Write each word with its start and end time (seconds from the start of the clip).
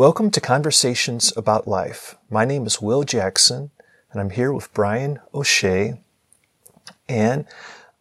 Welcome 0.00 0.30
to 0.30 0.40
Conversations 0.40 1.30
About 1.36 1.68
Life. 1.68 2.16
My 2.30 2.46
name 2.46 2.64
is 2.64 2.80
Will 2.80 3.02
Jackson, 3.02 3.70
and 4.10 4.18
I'm 4.18 4.30
here 4.30 4.50
with 4.50 4.72
Brian 4.72 5.20
O'Shea. 5.34 6.00
And 7.06 7.44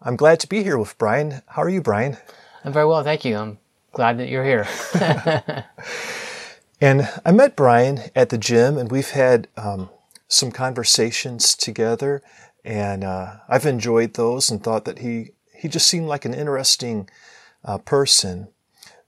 I'm 0.02 0.16
glad 0.16 0.40
to 0.40 0.48
be 0.48 0.64
here 0.64 0.78
with 0.78 0.98
Brian. 0.98 1.42
How 1.48 1.62
are 1.64 1.70
you, 1.70 1.82
Brian? 1.82 2.16
I'm 2.64 2.72
very 2.72 2.86
well, 2.86 3.04
thank 3.04 3.26
you. 3.26 3.36
I'm 3.36 3.58
glad 3.92 4.18
that 4.18 4.30
you're 4.30 4.46
here. 4.46 4.66
and 6.80 7.10
I 7.26 7.34
met 7.34 7.58
Brian 7.58 8.00
at 8.16 8.30
the 8.30 8.38
gym, 8.38 8.78
and 8.78 8.90
we've 8.90 9.12
had 9.12 9.50
um, 9.58 9.90
some 10.30 10.54
conversations 10.54 11.54
together, 11.54 12.22
and 12.64 13.04
uh, 13.04 13.40
I've 13.50 13.66
enjoyed 13.66 14.14
those 14.14 14.50
and 14.50 14.64
thought 14.64 14.86
that 14.86 15.00
he 15.00 15.32
he 15.54 15.68
just 15.68 15.88
seemed 15.88 16.08
like 16.08 16.24
an 16.24 16.34
interesting 16.34 17.10
uh, 17.66 17.78
person. 17.78 18.48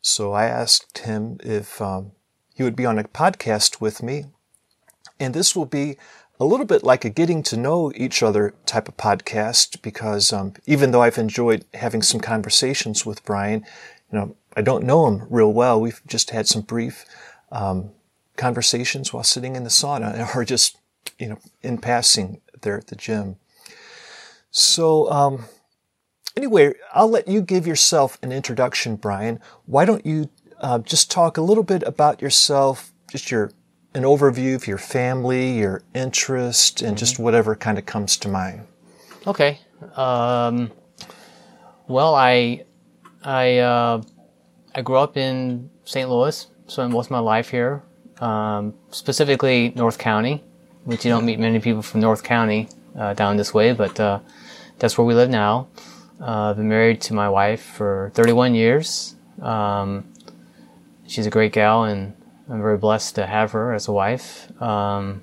So 0.02 0.34
I 0.34 0.48
asked 0.48 0.98
him 0.98 1.38
if 1.42 1.82
um, 1.82 2.12
he 2.62 2.64
would 2.64 2.76
be 2.76 2.86
on 2.86 3.00
a 3.00 3.04
podcast 3.04 3.82
with 3.82 4.04
me. 4.04 4.26
And 5.20 5.34
this 5.34 5.56
will 5.56 5.66
be 5.66 5.98
a 6.40 6.46
little 6.46 6.66
bit 6.66 6.84
like 6.84 7.04
a 7.04 7.10
getting 7.10 7.42
to 7.44 7.58
know 7.58 7.92
each 7.96 8.22
other 8.22 8.54
type 8.68 8.88
of 8.88 8.98
podcast 8.98 9.82
because 9.82 10.32
um, 10.32 10.54
even 10.68 10.92
though 10.92 11.02
I've 11.02 11.18
enjoyed 11.18 11.66
having 11.74 12.04
some 12.04 12.22
conversations 12.22 13.04
with 13.04 13.26
Brian, 13.26 13.66
you 14.12 14.20
know, 14.20 14.36
I 14.56 14.62
don't 14.62 14.84
know 14.84 15.08
him 15.08 15.26
real 15.28 15.52
well. 15.52 15.82
We've 15.82 16.02
just 16.06 16.30
had 16.30 16.48
some 16.48 16.62
brief 16.62 17.04
um, 17.52 17.94
conversations 18.38 19.12
while 19.12 19.24
sitting 19.24 19.56
in 19.56 19.64
the 19.64 19.72
sauna 19.72 20.36
or 20.36 20.46
just, 20.46 20.78
you 21.18 21.30
know, 21.30 21.40
in 21.64 21.80
passing 21.80 22.42
there 22.62 22.78
at 22.78 22.88
the 22.88 22.96
gym. 22.96 23.38
So, 24.52 25.10
um, 25.10 25.46
anyway, 26.38 26.74
I'll 26.94 27.10
let 27.10 27.28
you 27.28 27.42
give 27.42 27.66
yourself 27.66 28.20
an 28.22 28.32
introduction, 28.32 28.98
Brian. 28.98 29.40
Why 29.66 29.84
don't 29.86 30.06
you 30.06 30.30
uh, 30.62 30.80
just 30.80 31.12
talk 31.12 31.38
a 31.38 31.42
little 31.42 31.64
bit 31.64 31.84
about 31.84 32.22
yourself, 32.22 32.94
just 33.10 33.32
your 33.32 33.52
an 33.94 34.04
overview 34.04 34.56
of 34.56 34.68
your 34.68 34.78
family, 34.78 35.58
your 35.58 35.84
interest, 35.94 36.82
and 36.82 36.92
mm-hmm. 36.92 36.98
just 36.98 37.20
whatever 37.20 37.56
kind 37.56 37.78
of 37.78 37.86
comes 37.86 38.16
to 38.18 38.30
mind. 38.30 38.66
Okay. 39.28 39.60
Um, 39.96 40.72
well, 41.88 42.16
I 42.16 42.64
I 43.24 43.58
uh, 43.58 44.02
I 44.74 44.82
grew 44.82 44.98
up 44.98 45.18
in 45.18 45.70
St. 45.84 46.10
Louis, 46.10 46.48
spent 46.68 46.92
most 46.92 47.08
of 47.08 47.12
my 47.12 47.20
life 47.20 47.50
here, 47.50 47.84
um, 48.20 48.74
specifically 48.92 49.74
North 49.76 49.98
County, 49.98 50.44
which 50.86 51.04
you 51.04 51.12
don't 51.12 51.26
meet 51.26 51.40
many 51.40 51.60
people 51.60 51.82
from 51.82 52.02
North 52.02 52.24
County 52.24 52.70
uh, 52.98 53.14
down 53.14 53.36
this 53.36 53.54
way, 53.54 53.74
but 53.74 54.00
uh, 54.00 54.20
that's 54.80 54.98
where 54.98 55.06
we 55.06 55.14
live 55.14 55.30
now. 55.30 55.68
Uh, 56.22 56.52
I've 56.52 56.58
been 56.58 56.70
married 56.70 57.02
to 57.02 57.14
my 57.14 57.30
wife 57.30 57.62
for 57.62 58.12
31 58.14 58.54
years. 58.54 59.16
Um, 59.42 60.06
she's 61.12 61.26
a 61.26 61.30
great 61.30 61.52
gal, 61.52 61.84
and 61.84 62.14
I'm 62.50 62.62
very 62.62 62.78
blessed 62.78 63.16
to 63.16 63.28
have 63.28 63.52
her 63.52 63.74
as 63.74 63.88
a 63.88 63.92
wife. 63.92 64.50
Um, 64.62 65.22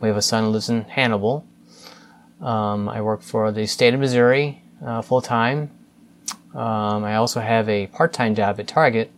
we 0.00 0.08
have 0.08 0.16
a 0.16 0.22
son 0.22 0.44
who 0.44 0.50
lives 0.50 0.68
in 0.68 0.82
Hannibal. 0.82 1.46
Um, 2.40 2.88
I 2.88 3.00
work 3.00 3.22
for 3.22 3.50
the 3.50 3.66
state 3.66 3.94
of 3.94 4.00
Missouri 4.00 4.62
uh, 4.84 5.02
full 5.02 5.22
time. 5.22 5.70
Um, 6.54 7.04
I 7.04 7.16
also 7.16 7.40
have 7.40 7.68
a 7.68 7.86
part 7.86 8.12
time 8.12 8.34
job 8.34 8.60
at 8.60 8.68
Target. 8.68 9.10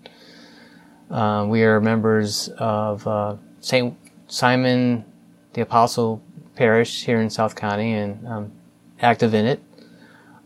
Uh, 1.11 1.47
we 1.49 1.63
are 1.65 1.81
members 1.81 2.49
of 2.57 3.07
uh, 3.07 3.37
St. 3.61 3.97
Simon 4.29 5.05
the 5.53 5.61
Apostle 5.61 6.23
Parish 6.57 7.05
here 7.05 7.21
in 7.21 7.31
South 7.31 7.55
County 7.55 7.93
and 7.93 8.27
I'm 8.27 8.53
active 9.01 9.35
in 9.35 9.47
it. 9.47 9.63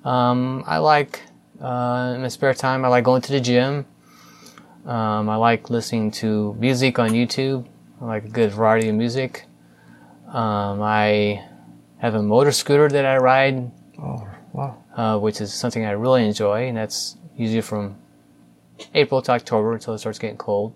Um, 0.04 0.64
I 0.66 0.78
like, 0.78 1.22
uh, 1.60 2.12
in 2.14 2.22
my 2.22 2.28
spare 2.28 2.54
time, 2.54 2.84
I 2.84 2.88
like 2.88 3.04
going 3.04 3.22
to 3.22 3.32
the 3.32 3.40
gym. 3.40 3.86
Um, 4.86 5.28
I 5.28 5.34
like 5.34 5.68
listening 5.68 6.12
to 6.12 6.54
music 6.60 7.00
on 7.00 7.10
YouTube. 7.10 7.66
I 8.00 8.04
like 8.04 8.24
a 8.24 8.28
good 8.28 8.52
variety 8.52 8.88
of 8.88 8.94
music. 8.94 9.46
Um, 10.28 10.80
I 10.80 11.44
have 11.98 12.14
a 12.14 12.22
motor 12.22 12.52
scooter 12.52 12.88
that 12.88 13.04
I 13.04 13.16
ride. 13.16 13.72
Oh, 13.98 14.28
wow. 14.52 14.84
Uh, 14.94 15.18
which 15.18 15.40
is 15.40 15.52
something 15.52 15.84
I 15.84 15.90
really 15.90 16.24
enjoy, 16.24 16.68
and 16.68 16.76
that's 16.76 17.16
usually 17.36 17.62
from 17.62 17.96
April 18.94 19.20
to 19.22 19.32
October 19.32 19.74
until 19.74 19.92
it 19.94 19.98
starts 19.98 20.20
getting 20.20 20.36
cold. 20.36 20.72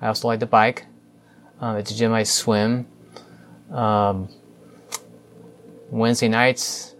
I 0.00 0.06
also 0.06 0.28
like 0.28 0.40
the 0.40 0.46
bike. 0.46 0.86
Um, 1.60 1.76
at 1.76 1.84
the 1.84 1.94
gym, 1.94 2.14
I 2.14 2.22
swim. 2.22 2.86
Um, 3.70 4.30
Wednesday 5.90 6.28
nights, 6.28 6.94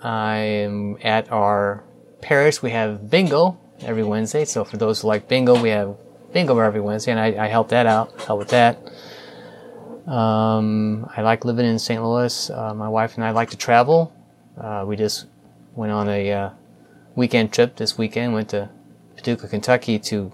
I'm 0.00 0.98
at 1.02 1.32
our 1.32 1.82
parish. 2.20 2.62
We 2.62 2.70
have 2.70 3.10
bingo 3.10 3.58
every 3.80 4.04
Wednesday. 4.04 4.44
So 4.44 4.64
for 4.64 4.76
those 4.76 5.02
who 5.02 5.08
like 5.08 5.28
bingo, 5.28 5.60
we 5.60 5.70
have 5.70 5.96
bingo 6.32 6.58
every 6.58 6.80
Wednesday, 6.80 7.12
and 7.12 7.20
I, 7.20 7.44
I 7.44 7.48
help 7.48 7.68
that 7.70 7.86
out, 7.86 8.20
help 8.22 8.38
with 8.38 8.48
that. 8.48 8.78
Um, 10.06 11.10
I 11.16 11.22
like 11.22 11.44
living 11.44 11.66
in 11.66 11.78
St. 11.78 12.02
Louis. 12.02 12.50
Uh, 12.50 12.74
my 12.74 12.88
wife 12.88 13.16
and 13.16 13.24
I 13.24 13.30
like 13.30 13.50
to 13.50 13.56
travel. 13.56 14.12
Uh, 14.58 14.84
we 14.86 14.96
just 14.96 15.26
went 15.74 15.92
on 15.92 16.08
a 16.08 16.32
uh, 16.32 16.50
weekend 17.14 17.52
trip 17.52 17.76
this 17.76 17.98
weekend. 17.98 18.32
Went 18.32 18.50
to 18.50 18.70
Paducah, 19.16 19.48
Kentucky 19.48 19.98
to 19.98 20.32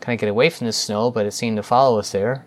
kind 0.00 0.16
of 0.16 0.20
get 0.20 0.28
away 0.28 0.48
from 0.48 0.66
the 0.66 0.72
snow, 0.72 1.10
but 1.10 1.26
it 1.26 1.32
seemed 1.32 1.56
to 1.58 1.62
follow 1.62 1.98
us 1.98 2.12
there. 2.12 2.46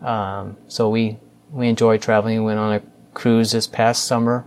Um, 0.00 0.56
so 0.68 0.88
we 0.88 1.18
we 1.50 1.68
enjoy 1.68 1.98
traveling. 1.98 2.38
We 2.38 2.46
went 2.46 2.58
on 2.58 2.74
a 2.74 2.82
cruise 3.14 3.52
this 3.52 3.66
past 3.66 4.04
summer. 4.04 4.46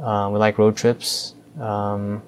Uh, 0.00 0.30
we 0.32 0.38
like 0.38 0.58
road 0.58 0.76
trips. 0.76 1.34
Um, 1.60 2.22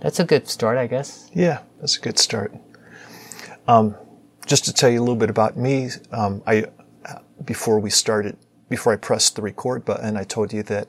that's 0.00 0.20
a 0.20 0.24
good 0.24 0.48
start, 0.48 0.78
I 0.78 0.86
guess. 0.86 1.30
Yeah, 1.34 1.60
that's 1.80 1.96
a 1.96 2.00
good 2.00 2.18
start. 2.18 2.54
Um, 3.66 3.96
just 4.46 4.64
to 4.66 4.72
tell 4.72 4.90
you 4.90 5.00
a 5.00 5.02
little 5.02 5.16
bit 5.16 5.30
about 5.30 5.56
me, 5.56 5.90
um, 6.12 6.42
I 6.46 6.66
before 7.44 7.78
we 7.78 7.90
started, 7.90 8.36
before 8.68 8.92
I 8.92 8.96
pressed 8.96 9.36
the 9.36 9.42
record 9.42 9.84
button, 9.84 10.16
I 10.16 10.24
told 10.24 10.52
you 10.52 10.62
that 10.64 10.88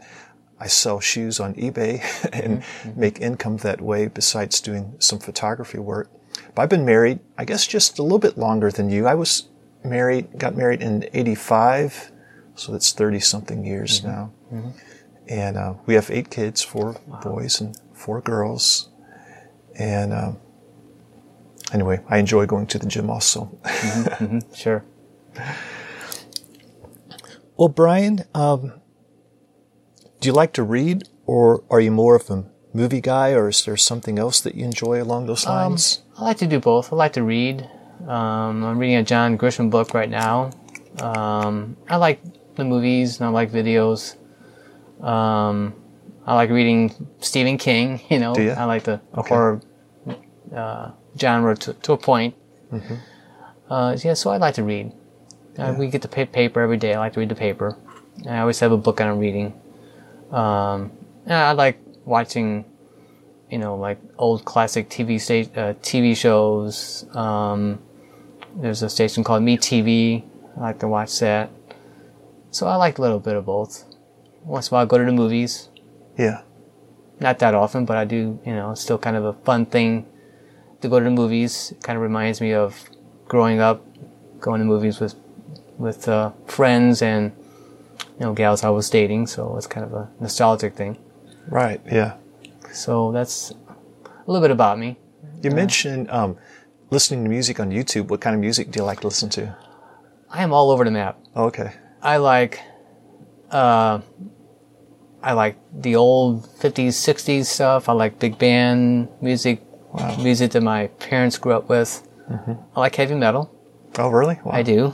I 0.60 0.68
sell 0.68 1.00
shoes 1.00 1.40
on 1.40 1.54
eBay 1.56 2.02
and 2.34 2.62
mm-hmm. 2.62 3.00
make 3.00 3.20
income 3.20 3.58
that 3.58 3.82
way. 3.82 4.08
Besides 4.08 4.62
doing 4.62 4.96
some 5.00 5.20
photography 5.20 5.80
work, 5.80 6.10
but 6.56 6.62
I've 6.62 6.70
been 6.70 6.86
married, 6.86 7.20
I 7.38 7.46
guess, 7.46 7.66
just 7.68 8.00
a 8.00 8.04
little 8.04 8.20
bit 8.20 8.38
longer 8.38 8.72
than 8.72 8.90
you. 8.90 9.08
I 9.08 9.16
was 9.16 9.50
married, 9.84 10.38
got 10.38 10.56
married 10.56 10.82
in 10.82 11.08
'85, 11.14 12.12
so 12.56 12.72
that's 12.72 12.92
30 12.92 13.20
something 13.20 13.66
years 13.66 14.02
mm-hmm. 14.02 14.08
now. 14.08 14.34
Mm-hmm. 14.52 14.70
And 15.30 15.58
uh, 15.58 15.74
we 15.86 15.96
have 15.96 16.10
eight 16.10 16.30
kids, 16.30 16.64
four 16.64 16.96
wow. 17.06 17.20
boys 17.22 17.60
and 17.60 17.78
four 17.94 18.22
girls. 18.22 18.90
And 19.78 20.14
um, 20.14 20.38
anyway, 21.74 22.02
I 22.10 22.18
enjoy 22.18 22.46
going 22.46 22.68
to 22.68 22.80
the 22.80 22.88
gym 22.88 23.10
also. 23.10 23.46
mm-hmm, 23.64 24.26
mm-hmm, 24.26 24.54
sure. 24.54 24.84
Well, 27.58 27.70
Brian, 27.70 28.24
um, 28.34 28.74
do 30.20 30.28
you 30.30 30.34
like 30.34 30.54
to 30.54 30.64
read, 30.64 31.08
or 31.26 31.64
are 31.70 31.82
you 31.82 31.92
more 31.92 32.16
of 32.16 32.30
a 32.30 32.46
movie 32.74 33.02
guy, 33.02 33.32
or 33.32 33.50
is 33.50 33.66
there 33.66 33.78
something 33.78 34.20
else 34.20 34.40
that 34.42 34.56
you 34.56 34.64
enjoy 34.66 35.02
along 35.02 35.28
those 35.28 35.46
um, 35.46 35.54
lines? 35.54 36.04
Um, 36.16 36.24
I 36.24 36.26
like 36.30 36.38
to 36.38 36.48
do 36.48 36.60
both. 36.60 36.92
I 36.92 36.96
like 36.96 37.14
to 37.14 37.24
read. 37.24 37.70
Um, 38.08 38.64
I'm 38.64 38.78
reading 38.78 38.98
a 38.98 39.04
John 39.04 39.38
Grisham 39.38 39.70
book 39.70 39.94
right 39.94 40.10
now. 40.10 40.52
Um, 41.00 41.78
I 41.90 41.98
like 41.98 42.22
the 42.56 42.64
movies 42.64 43.20
and 43.20 43.28
I 43.28 43.30
like 43.30 43.52
videos. 43.52 44.16
Um, 45.04 45.76
I 46.26 46.36
like 46.36 46.50
reading 46.50 47.08
Stephen 47.20 47.58
King. 47.58 48.02
You 48.10 48.20
know, 48.20 48.38
you? 48.38 48.52
I 48.52 48.66
like 48.66 48.84
the 48.84 49.02
okay. 49.18 49.30
horror 49.30 49.62
uh, 50.56 50.92
genre 51.18 51.56
to, 51.56 51.74
to 51.74 51.94
a 51.94 51.98
point. 51.98 52.36
Mm-hmm. 52.72 52.96
Uh, 53.70 53.98
yeah, 54.04 54.14
so 54.14 54.30
I 54.30 54.38
like 54.38 54.56
to 54.56 54.64
read. 54.64 54.92
Uh, 55.58 55.64
yeah. 55.64 55.78
we 55.78 55.88
get 55.88 56.02
the 56.02 56.08
paper 56.08 56.62
every 56.62 56.78
day. 56.78 56.94
I 56.94 57.00
like 57.00 57.14
to 57.14 57.20
read 57.20 57.30
the 57.30 57.36
paper. 57.36 57.78
I 58.28 58.40
always 58.40 58.60
have 58.60 58.72
a 58.72 58.78
book 58.78 59.02
I'm 59.02 59.20
reading. 59.20 59.54
Um, 60.32 60.92
I 61.28 61.52
like 61.54 61.80
watching, 62.06 62.66
you 63.50 63.58
know, 63.58 63.76
like 63.76 64.00
old 64.18 64.46
classic 64.46 64.90
TV 64.90 65.20
state 65.20 65.56
uh, 65.58 65.74
TV 65.76 66.16
shows. 66.16 67.06
Um, 67.16 67.80
there's 68.56 68.82
a 68.82 68.90
station 68.90 69.24
called 69.24 69.44
MeTV. 69.44 70.24
I 70.58 70.60
like 70.60 70.80
to 70.80 70.88
watch 70.88 71.20
that. 71.20 71.50
So 72.52 72.68
I 72.68 72.76
like 72.76 72.98
a 72.98 73.02
little 73.02 73.20
bit 73.20 73.36
of 73.36 73.46
both. 73.46 73.86
Once 74.44 74.70
in 74.70 74.74
a 74.74 74.76
while, 74.76 74.84
I 74.84 74.88
go 74.88 74.98
to 74.98 75.06
the 75.06 75.12
movies. 75.12 75.70
Yeah. 76.18 76.42
Not 77.20 77.40
that 77.40 77.54
often, 77.54 77.86
but 77.86 77.98
I 77.98 78.06
do. 78.06 78.40
You 78.46 78.54
know, 78.54 78.72
it's 78.72 78.82
still 78.82 78.98
kind 78.98 79.16
of 79.16 79.26
a 79.26 79.34
fun 79.34 79.66
thing 79.66 80.06
to 80.82 80.90
go 80.90 81.00
to 81.00 81.06
the 81.06 81.12
movies. 81.12 81.72
It 81.72 81.84
kind 81.84 81.98
of 81.98 82.04
reminds 82.04 82.42
me 82.42 82.54
of 82.54 82.90
growing 83.28 83.60
up, 83.60 83.86
going 84.40 84.60
to 84.60 84.66
movies 84.66 85.00
with 85.00 85.16
with 85.78 86.08
uh, 86.08 86.32
friends 86.46 87.02
and 87.02 87.32
you 88.20 88.26
know 88.26 88.34
gals 88.34 88.64
I 88.64 88.70
was 88.70 88.90
dating. 88.90 89.28
So 89.28 89.58
it's 89.58 89.68
kind 89.68 89.86
of 89.86 89.94
a 89.94 90.10
nostalgic 90.20 90.76
thing. 90.76 90.98
Right. 91.50 91.82
Yeah. 91.86 92.18
So 92.74 93.12
that's 93.12 93.52
a 93.52 94.32
little 94.32 94.42
bit 94.42 94.52
about 94.52 94.78
me. 94.80 94.98
You 95.42 95.52
uh, 95.52 95.56
mentioned 95.56 96.10
um, 96.12 96.38
listening 96.90 97.24
to 97.24 97.30
music 97.30 97.60
on 97.60 97.72
YouTube. 97.72 98.08
What 98.08 98.22
kind 98.22 98.36
of 98.36 98.42
music 98.42 98.72
do 98.72 98.80
you 98.80 98.86
like 98.86 99.02
to 99.02 99.08
listen 99.08 99.30
to? 99.30 99.56
I 100.30 100.44
am 100.44 100.52
all 100.54 100.72
over 100.72 100.84
the 100.84 100.92
map. 100.92 101.20
Oh, 101.36 101.46
okay. 101.46 101.74
I 102.02 102.18
like, 102.18 102.62
uh, 103.50 104.02
I 105.24 105.34
like 105.34 105.58
the 105.74 105.96
old 105.96 106.44
50s, 106.60 106.90
60s 106.90 107.46
stuff. 107.46 107.90
I 107.90 107.94
like 107.94 108.20
big 108.20 108.38
band 108.38 109.10
music, 109.22 109.62
wow. 109.98 110.16
music 110.18 110.52
that 110.52 110.62
my 110.62 110.88
parents 111.00 111.38
grew 111.38 111.54
up 111.54 111.70
with. 111.70 112.08
Mm-hmm. 112.30 112.54
I 112.76 112.80
like 112.80 112.96
heavy 112.96 113.16
metal. 113.16 113.54
Oh, 113.98 114.10
really? 114.10 114.40
Wow. 114.44 114.52
I 114.52 114.64
do. 114.64 114.94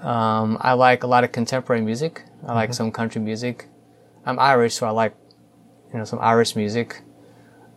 Um, 0.00 0.58
I 0.60 0.72
like 0.72 1.02
a 1.02 1.06
lot 1.06 1.24
of 1.24 1.32
contemporary 1.32 1.82
music. 1.82 2.24
I 2.46 2.54
like 2.54 2.72
some 2.74 2.90
country 2.90 3.20
music. 3.20 3.66
I'm 4.24 4.38
Irish, 4.38 4.74
so 4.74 4.86
I 4.86 4.90
like 4.90 5.14
you 5.92 5.98
know 5.98 6.04
some 6.04 6.18
Irish 6.20 6.56
music. 6.56 7.02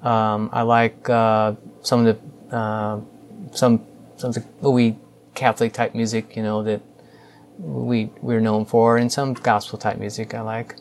Um, 0.01 0.49
I 0.53 0.61
like 0.61 1.09
uh, 1.09 1.55
some 1.81 2.05
of 2.05 2.17
the 2.49 2.55
uh, 2.55 3.01
some 3.51 3.85
some 4.15 4.29
of 4.29 4.35
the 4.35 4.45
Louis 4.61 4.97
Catholic 5.35 5.73
type 5.73 5.95
music, 5.95 6.35
you 6.35 6.43
know 6.43 6.63
that 6.63 6.81
we 7.57 8.09
we're 8.21 8.41
known 8.41 8.65
for, 8.65 8.97
and 8.97 9.11
some 9.11 9.33
gospel 9.33 9.77
type 9.77 9.97
music 9.97 10.33
I 10.33 10.41
like. 10.41 10.75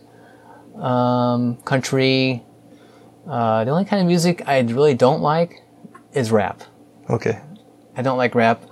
Um, 0.76 1.56
country. 1.64 2.44
Uh, 3.26 3.64
the 3.64 3.70
only 3.70 3.84
kind 3.84 4.00
of 4.00 4.08
music 4.08 4.42
I 4.48 4.60
really 4.60 4.94
don't 4.94 5.22
like 5.22 5.61
is 6.12 6.30
rap. 6.30 6.62
Okay. 7.10 7.40
I 7.96 8.02
don't 8.02 8.18
like 8.18 8.34
rap 8.34 8.62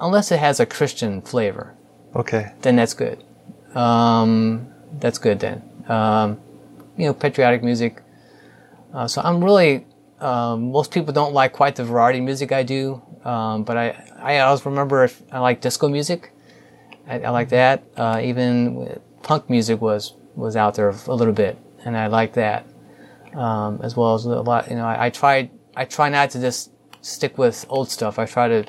unless 0.00 0.32
it 0.32 0.38
has 0.38 0.60
a 0.60 0.66
Christian 0.66 1.22
flavor. 1.22 1.74
Okay. 2.14 2.52
Then 2.60 2.76
that's 2.76 2.94
good. 2.94 3.24
Um, 3.74 4.68
that's 4.98 5.18
good 5.18 5.40
then. 5.40 5.62
Um, 5.88 6.40
you 6.96 7.06
know, 7.06 7.14
patriotic 7.14 7.62
music. 7.62 8.02
Uh, 8.92 9.08
so 9.08 9.22
I'm 9.22 9.42
really. 9.42 9.86
Um, 10.20 10.70
most 10.70 10.92
people 10.92 11.12
don't 11.12 11.34
like 11.34 11.52
quite 11.52 11.74
the 11.74 11.84
variety 11.84 12.20
of 12.20 12.24
music 12.24 12.52
I 12.52 12.62
do, 12.62 13.02
um, 13.24 13.64
but 13.64 13.76
I 13.76 13.88
I 14.20 14.38
always 14.38 14.64
remember 14.64 15.02
if 15.02 15.20
I 15.32 15.40
like 15.40 15.60
disco 15.60 15.88
music. 15.88 16.32
I, 17.08 17.18
I 17.20 17.30
like 17.30 17.48
that. 17.48 17.82
Uh, 17.96 18.20
even 18.22 19.00
punk 19.24 19.50
music 19.50 19.80
was 19.80 20.14
was 20.36 20.54
out 20.54 20.76
there 20.76 20.90
a 20.90 21.14
little 21.14 21.34
bit, 21.34 21.58
and 21.84 21.96
I 21.96 22.06
like 22.06 22.34
that 22.34 22.66
um, 23.34 23.80
as 23.82 23.96
well 23.96 24.14
as 24.14 24.24
a 24.24 24.40
lot. 24.40 24.70
You 24.70 24.76
know, 24.76 24.86
I, 24.86 25.06
I 25.06 25.10
try 25.10 25.50
I 25.76 25.84
try 25.84 26.08
not 26.08 26.30
to 26.30 26.40
just 26.40 26.70
stick 27.00 27.38
with 27.38 27.64
old 27.68 27.90
stuff. 27.90 28.18
I 28.18 28.26
try 28.26 28.48
to 28.48 28.64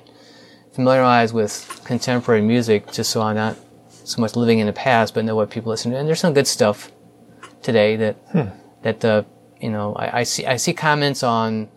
familiarize 0.73 1.33
with 1.33 1.81
contemporary 1.85 2.41
music 2.41 2.91
just 2.91 3.11
so 3.11 3.21
I'm 3.21 3.35
not 3.35 3.57
so 4.03 4.21
much 4.21 4.35
living 4.35 4.59
in 4.59 4.67
the 4.67 4.73
past, 4.73 5.13
but 5.13 5.25
know 5.25 5.35
what 5.35 5.49
people 5.49 5.69
listen 5.69 5.91
to. 5.91 5.97
And 5.97 6.07
there's 6.07 6.19
some 6.19 6.33
good 6.33 6.47
stuff 6.47 6.91
today 7.61 7.95
that 7.95 8.15
that 8.81 9.05
uh, 9.05 9.23
you 9.61 9.69
know 9.69 9.93
I, 9.93 10.19
I 10.19 10.23
see 10.23 10.45
I 10.45 10.57
see 10.57 10.73
comments 10.73 11.23
on 11.23 11.69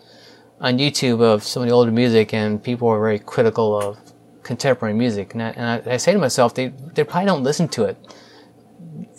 on 0.61 0.79
YouTube 0.79 1.21
of 1.21 1.43
some 1.43 1.63
of 1.63 1.69
the 1.69 1.75
older 1.75 1.93
music, 1.93 2.33
and 2.33 2.63
people 2.63 2.89
are 2.89 3.01
very 3.01 3.19
critical 3.19 3.79
of 3.79 3.99
contemporary 4.43 4.95
music. 4.95 5.35
And 5.35 5.43
I, 5.43 5.49
and 5.51 5.89
I, 5.89 5.95
I 5.95 5.97
say 5.99 6.13
to 6.13 6.19
myself, 6.19 6.55
they 6.55 6.69
they 6.95 7.05
probably 7.05 7.27
don't 7.27 7.43
listen 7.43 7.69
to 7.69 7.85
it 7.85 7.97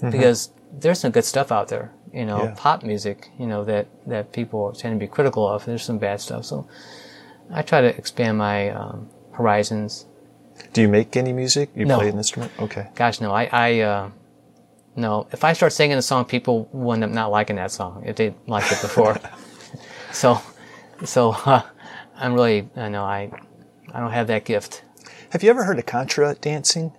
because 0.02 0.52
there's 0.72 1.00
some 1.00 1.12
good 1.12 1.26
stuff 1.26 1.52
out 1.52 1.68
there. 1.70 1.94
You 2.14 2.26
know, 2.26 2.44
Yeah. 2.46 2.54
pop 2.56 2.84
music. 2.84 3.30
You 3.38 3.48
know 3.48 3.64
that 3.66 3.88
that 4.08 4.32
people 4.32 4.72
tend 4.74 5.00
to 5.00 5.00
be 5.00 5.08
critical 5.08 5.48
of. 5.48 5.66
There's 5.66 5.84
some 5.84 5.98
bad 5.98 6.22
stuff, 6.22 6.46
so 6.46 6.68
I 7.52 7.62
try 7.62 7.82
to 7.82 7.88
expand 7.98 8.38
my 8.38 8.70
um, 8.70 9.10
horizons. 9.34 10.06
Do 10.74 10.82
you 10.82 10.88
make 10.88 11.16
any 11.18 11.34
music? 11.34 11.70
You 11.76 11.86
No. 11.86 11.98
play 11.98 12.10
an 12.10 12.18
instrument? 12.18 12.52
Okay. 12.60 12.88
Gosh, 12.96 13.22
no, 13.22 13.32
I, 13.32 13.48
I, 13.52 13.80
uh, 13.82 14.10
no. 14.96 15.28
If 15.32 15.44
I 15.44 15.54
start 15.54 15.72
singing 15.74 15.98
a 15.98 16.02
song, 16.02 16.26
people 16.26 16.68
will 16.72 16.94
end 16.94 17.04
up 17.04 17.12
not 17.12 17.30
liking 17.32 17.58
that 17.58 17.72
song 17.72 18.04
if 18.06 18.16
they 18.16 18.34
liked 18.48 18.72
it 18.72 18.82
before. 18.82 19.20
so, 20.12 20.40
so 21.06 21.32
uh, 21.46 21.62
I'm 22.18 22.34
really, 22.34 22.68
I 22.76 22.90
know 22.90 23.04
I, 23.04 23.30
I 23.94 24.00
don't 24.00 24.12
have 24.12 24.28
that 24.28 24.46
gift. 24.46 24.82
Have 25.30 25.44
you 25.44 25.50
ever 25.52 25.64
heard 25.66 25.78
of 25.78 25.86
contra 25.86 26.34
dancing? 26.36 26.92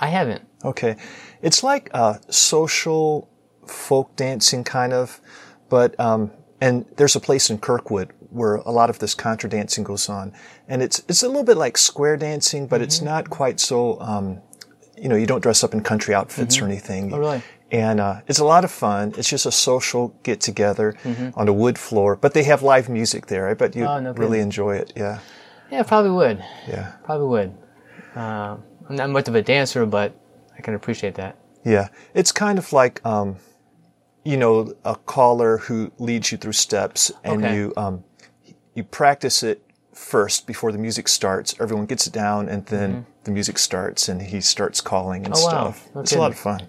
I 0.00 0.08
haven't. 0.08 0.42
Okay. 0.64 0.96
It's 1.42 1.62
like 1.62 1.90
uh, 1.94 2.14
social 2.30 3.27
folk 3.70 4.14
dancing, 4.16 4.64
kind 4.64 4.92
of, 4.92 5.20
but, 5.68 5.98
um, 6.00 6.30
and 6.60 6.84
there's 6.96 7.14
a 7.14 7.20
place 7.20 7.50
in 7.50 7.58
Kirkwood 7.58 8.12
where 8.30 8.56
a 8.56 8.70
lot 8.70 8.90
of 8.90 8.98
this 8.98 9.14
contra 9.14 9.48
dancing 9.48 9.84
goes 9.84 10.08
on. 10.08 10.32
And 10.66 10.82
it's, 10.82 11.02
it's 11.08 11.22
a 11.22 11.28
little 11.28 11.44
bit 11.44 11.56
like 11.56 11.78
square 11.78 12.16
dancing, 12.16 12.66
but 12.66 12.82
it's 12.82 13.00
not 13.00 13.30
quite 13.30 13.60
so, 13.60 13.98
um, 14.00 14.40
you 14.96 15.08
know, 15.08 15.16
you 15.16 15.26
don't 15.26 15.40
dress 15.40 15.62
up 15.62 15.72
in 15.72 15.82
country 15.82 16.14
outfits 16.14 16.60
or 16.60 16.64
anything. 16.64 17.12
Oh, 17.14 17.18
really? 17.18 17.42
And 17.70 18.00
uh, 18.00 18.22
it's 18.26 18.38
a 18.38 18.44
lot 18.44 18.64
of 18.64 18.70
fun. 18.70 19.14
It's 19.16 19.28
just 19.28 19.46
a 19.46 19.52
social 19.52 20.08
get 20.22 20.40
together 20.40 20.94
on 21.34 21.48
a 21.48 21.52
wood 21.52 21.78
floor, 21.78 22.16
but 22.16 22.34
they 22.34 22.44
have 22.44 22.62
live 22.62 22.88
music 22.88 23.26
there. 23.26 23.48
I 23.48 23.54
bet 23.54 23.76
you 23.76 23.84
Oh, 23.84 24.00
no 24.00 24.12
really 24.12 24.40
enjoy 24.40 24.76
it. 24.76 24.92
Yeah. 24.96 25.20
Yeah, 25.70 25.82
probably 25.82 26.10
would. 26.10 26.42
Yeah. 26.66 26.92
Probably 27.04 27.26
would. 27.28 27.54
Uh, 28.16 28.56
I'm 28.88 28.96
not 28.96 29.10
much 29.10 29.28
of 29.28 29.34
a 29.34 29.42
dancer, 29.42 29.84
but 29.86 30.18
I 30.58 30.62
can 30.62 30.74
appreciate 30.74 31.14
that. 31.16 31.36
Yeah, 31.64 31.88
it's 32.14 32.32
kind 32.32 32.58
of 32.58 32.72
like, 32.72 33.04
um, 33.04 33.36
you 34.30 34.36
know, 34.36 34.54
a 34.84 34.96
caller 35.14 35.52
who 35.66 35.90
leads 35.98 36.26
you 36.32 36.36
through 36.42 36.52
steps, 36.66 37.00
and 37.24 37.36
Okay. 37.44 37.54
you 37.54 37.72
um, 37.84 37.94
you 38.76 38.84
practice 38.84 39.38
it 39.50 39.58
first 39.94 40.46
before 40.46 40.70
the 40.72 40.78
music 40.86 41.06
starts. 41.08 41.48
Everyone 41.64 41.86
gets 41.86 42.06
it 42.08 42.12
down, 42.12 42.48
and 42.52 42.60
then 42.66 43.06
the 43.24 43.30
music 43.38 43.56
starts, 43.58 44.08
and 44.10 44.20
he 44.32 44.40
starts 44.40 44.78
calling 44.92 45.24
and 45.26 45.34
Mm-hmm. 45.34 45.44
Oh, 45.48 45.54
wow. 45.54 45.70
stuff. 45.72 45.94
No 45.94 46.00
it's 46.02 46.12
a 46.12 46.18
lot 46.24 46.32
of 46.36 46.38
fun. 46.38 46.60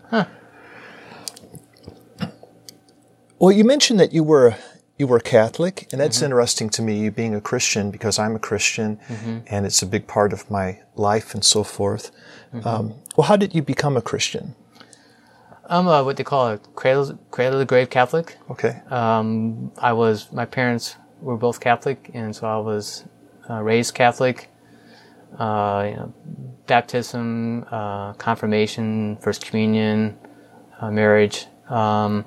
Well, 3.39 3.51
you 3.51 3.63
mentioned 3.63 3.99
that 3.99 4.11
you 4.13 4.23
were 4.23 4.55
you 4.97 5.07
were 5.07 5.19
Catholic, 5.19 5.87
and 5.91 5.97
that's 6.01 6.21
interesting 6.21 6.69
to 6.71 6.81
me. 6.81 6.93
You 7.03 7.11
being 7.11 7.35
a 7.35 7.41
Christian 7.41 7.91
because 7.91 8.19
I'm 8.23 8.35
a 8.35 8.39
Christian, 8.49 8.99
and 9.53 9.65
it's 9.65 9.81
a 9.81 9.85
big 9.95 10.07
part 10.07 10.33
of 10.33 10.49
my 10.51 10.67
life 10.95 11.33
and 11.35 11.43
so 11.43 11.63
forth. 11.63 12.11
Um, 12.63 12.93
well, 13.15 13.27
how 13.27 13.37
did 13.37 13.51
you 13.55 13.61
become 13.61 13.95
a 13.97 14.01
Christian? 14.01 14.55
I'm 15.69 15.87
uh, 15.87 16.03
what 16.03 16.17
they 16.17 16.23
call 16.23 16.49
a 16.49 16.57
cradle, 16.57 17.17
cradle 17.29 17.53
to 17.53 17.57
the 17.59 17.65
grave 17.65 17.89
Catholic. 17.91 18.37
Okay. 18.49 18.81
Um, 18.89 19.71
I 19.77 19.93
was 19.93 20.31
my 20.33 20.45
parents 20.45 20.95
were 21.21 21.37
both 21.37 21.59
Catholic, 21.59 22.09
and 22.13 22.35
so 22.35 22.47
I 22.47 22.57
was 22.57 23.05
uh, 23.49 23.61
raised 23.61 23.93
Catholic. 23.93 24.49
Uh, 25.37 25.85
you 25.87 25.95
know, 25.95 26.13
baptism, 26.65 27.63
uh, 27.69 28.13
confirmation, 28.13 29.17
first 29.17 29.45
communion, 29.45 30.17
uh, 30.81 30.89
marriage. 30.89 31.45
Um, 31.69 32.25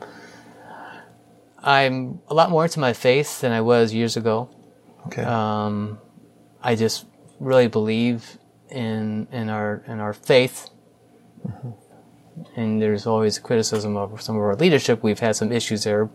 I'm 1.58 2.20
a 2.28 2.34
lot 2.34 2.48
more 2.48 2.64
into 2.64 2.78
my 2.78 2.92
faith 2.92 3.40
than 3.40 3.50
I 3.50 3.60
was 3.60 3.92
years 3.92 4.16
ago. 4.16 4.48
Okay. 5.06 5.22
Um, 5.24 5.98
I 6.62 6.76
just 6.76 7.06
really 7.40 7.66
believe 7.66 8.38
in 8.70 9.26
in 9.32 9.48
our 9.48 9.82
in 9.88 9.98
our 9.98 10.12
faith. 10.12 10.70
And 12.56 12.80
there's 12.80 13.06
always 13.06 13.38
criticism 13.38 13.96
of 13.96 14.20
some 14.22 14.36
of 14.36 14.42
our 14.42 14.56
leadership. 14.56 15.02
We've 15.02 15.18
had 15.20 15.36
some 15.36 15.52
issues 15.52 15.84
there, 15.84 16.08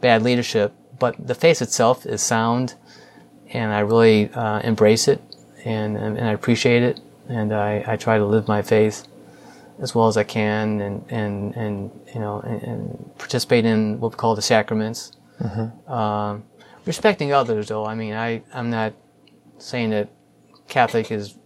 bad 0.00 0.22
leadership. 0.22 0.72
But 0.98 1.14
the 1.26 1.34
faith 1.34 1.60
itself 1.60 2.06
is 2.06 2.22
sound, 2.22 2.74
and 3.50 3.72
I 3.72 3.80
really 3.80 4.30
uh, 4.32 4.60
embrace 4.60 5.08
it, 5.08 5.20
and, 5.64 5.96
and 5.96 6.16
and 6.16 6.26
I 6.26 6.32
appreciate 6.32 6.82
it, 6.82 7.00
and 7.28 7.52
I, 7.52 7.84
I 7.86 7.96
try 7.96 8.16
to 8.16 8.24
live 8.24 8.48
my 8.48 8.62
faith 8.62 9.06
as 9.78 9.94
well 9.94 10.08
as 10.08 10.16
I 10.16 10.24
can, 10.24 10.80
and 10.80 11.04
and 11.10 11.54
and 11.54 11.90
you 12.14 12.20
know, 12.20 12.40
and, 12.40 12.62
and 12.62 13.18
participate 13.18 13.66
in 13.66 14.00
what 14.00 14.12
we 14.12 14.16
call 14.16 14.34
the 14.34 14.42
sacraments. 14.42 15.12
Um, 15.86 16.44
respecting 16.86 17.32
others, 17.34 17.68
though. 17.68 17.84
I 17.84 17.94
mean, 17.94 18.14
I 18.14 18.42
I'm 18.54 18.70
not 18.70 18.94
saying 19.58 19.90
that 19.90 20.08
Catholic 20.68 21.10
is 21.12 21.36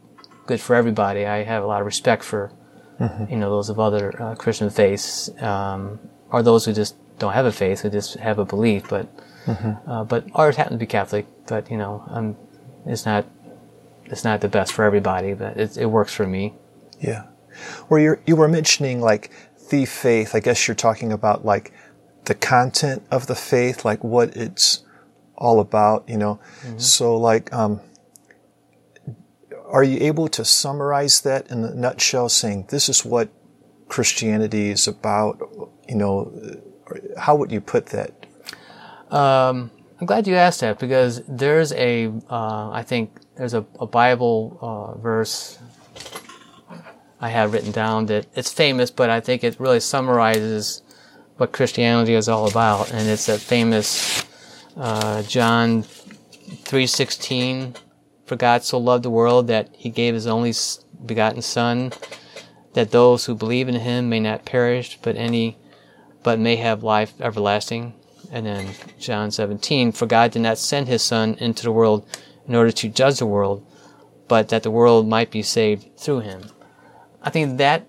good 0.46 0.60
for 0.60 0.76
everybody. 0.76 1.26
I 1.26 1.42
have 1.42 1.64
a 1.64 1.66
lot 1.66 1.80
of 1.80 1.86
respect 1.86 2.22
for 2.22 2.52
you 3.00 3.36
know 3.36 3.50
those 3.50 3.70
of 3.70 3.80
other 3.80 4.20
uh, 4.22 4.34
Christian 4.34 4.70
faiths, 4.70 5.30
um, 5.42 5.98
or 6.30 6.42
those 6.42 6.64
who 6.64 6.72
just 6.72 6.96
don't 7.18 7.32
have 7.32 7.46
a 7.46 7.52
faith, 7.52 7.80
who 7.80 7.90
just 7.90 8.14
have 8.14 8.38
a 8.38 8.44
belief. 8.44 8.88
But 8.88 9.08
uh, 9.86 10.04
but 10.04 10.26
ours 10.34 10.56
happens 10.56 10.74
to 10.74 10.78
be 10.78 10.86
Catholic. 10.86 11.26
But 11.46 11.70
you 11.70 11.76
know, 11.76 12.04
um, 12.08 12.36
it's 12.86 13.06
not 13.06 13.26
it's 14.04 14.24
not 14.24 14.40
the 14.40 14.48
best 14.48 14.72
for 14.72 14.84
everybody, 14.84 15.34
but 15.34 15.56
it, 15.56 15.76
it 15.76 15.86
works 15.86 16.12
for 16.12 16.26
me. 16.26 16.54
Yeah. 17.00 17.24
Where 17.88 18.00
you 18.00 18.18
you 18.26 18.36
were 18.36 18.48
mentioning 18.48 19.00
like 19.00 19.30
the 19.70 19.86
faith, 19.86 20.34
I 20.34 20.40
guess 20.40 20.68
you're 20.68 20.74
talking 20.74 21.12
about 21.12 21.44
like 21.44 21.72
the 22.24 22.34
content 22.34 23.02
of 23.10 23.26
the 23.28 23.34
faith, 23.34 23.84
like 23.84 24.04
what 24.04 24.36
it's 24.36 24.84
all 25.36 25.58
about, 25.60 26.08
you 26.08 26.18
know. 26.18 26.38
So 26.76 27.16
like 27.16 27.52
um 27.52 27.80
are 29.70 29.84
you 29.84 29.98
able 30.00 30.28
to 30.28 30.44
summarize 30.44 31.20
that 31.22 31.50
in 31.50 31.64
a 31.64 31.74
nutshell 31.74 32.28
saying 32.28 32.66
this 32.68 32.88
is 32.88 33.04
what 33.04 33.28
Christianity 33.88 34.70
is 34.70 34.86
about, 34.88 35.38
you 35.88 35.96
know, 35.96 36.32
how 37.16 37.36
would 37.36 37.50
you 37.52 37.60
put 37.60 37.86
that? 37.86 38.26
Um, 39.10 39.70
I'm 40.00 40.06
glad 40.06 40.26
you 40.26 40.34
asked 40.36 40.60
that 40.60 40.78
because 40.78 41.22
there's 41.28 41.72
a, 41.72 42.12
uh, 42.28 42.70
I 42.70 42.82
think 42.82 43.20
there's 43.36 43.54
a, 43.54 43.64
a 43.78 43.86
Bible 43.86 44.58
uh, 44.60 44.98
verse 44.98 45.58
I 47.20 47.28
have 47.28 47.52
written 47.52 47.70
down 47.70 48.06
that 48.06 48.26
it's 48.34 48.52
famous, 48.52 48.90
but 48.90 49.10
I 49.10 49.20
think 49.20 49.44
it 49.44 49.60
really 49.60 49.80
summarizes 49.80 50.82
what 51.36 51.52
Christianity 51.52 52.14
is 52.14 52.28
all 52.28 52.48
about, 52.48 52.92
and 52.92 53.08
it's 53.08 53.26
that 53.26 53.40
famous 53.40 54.24
uh, 54.76 55.22
John 55.22 55.82
three 55.82 56.86
sixteen. 56.86 57.74
For 58.30 58.36
God 58.36 58.62
so 58.62 58.78
loved 58.78 59.02
the 59.02 59.10
world 59.10 59.48
that 59.48 59.70
He 59.72 59.90
gave 59.90 60.14
His 60.14 60.28
only 60.28 60.54
begotten 61.04 61.42
Son, 61.42 61.92
that 62.74 62.92
those 62.92 63.24
who 63.24 63.34
believe 63.34 63.68
in 63.68 63.74
Him 63.74 64.08
may 64.08 64.20
not 64.20 64.44
perish, 64.44 65.00
but 65.02 65.16
any, 65.16 65.58
but 66.22 66.38
may 66.38 66.54
have 66.54 66.84
life 66.84 67.12
everlasting. 67.20 67.92
And 68.30 68.46
then 68.46 68.68
John 69.00 69.32
17, 69.32 69.90
for 69.90 70.06
God 70.06 70.30
did 70.30 70.42
not 70.42 70.58
send 70.58 70.86
his 70.86 71.02
Son 71.02 71.34
into 71.40 71.64
the 71.64 71.72
world 71.72 72.06
in 72.46 72.54
order 72.54 72.70
to 72.70 72.88
judge 72.88 73.18
the 73.18 73.26
world, 73.26 73.66
but 74.28 74.50
that 74.50 74.62
the 74.62 74.70
world 74.70 75.08
might 75.08 75.32
be 75.32 75.42
saved 75.42 75.98
through 75.98 76.20
him. 76.20 76.44
I 77.22 77.30
think 77.30 77.58
that 77.58 77.88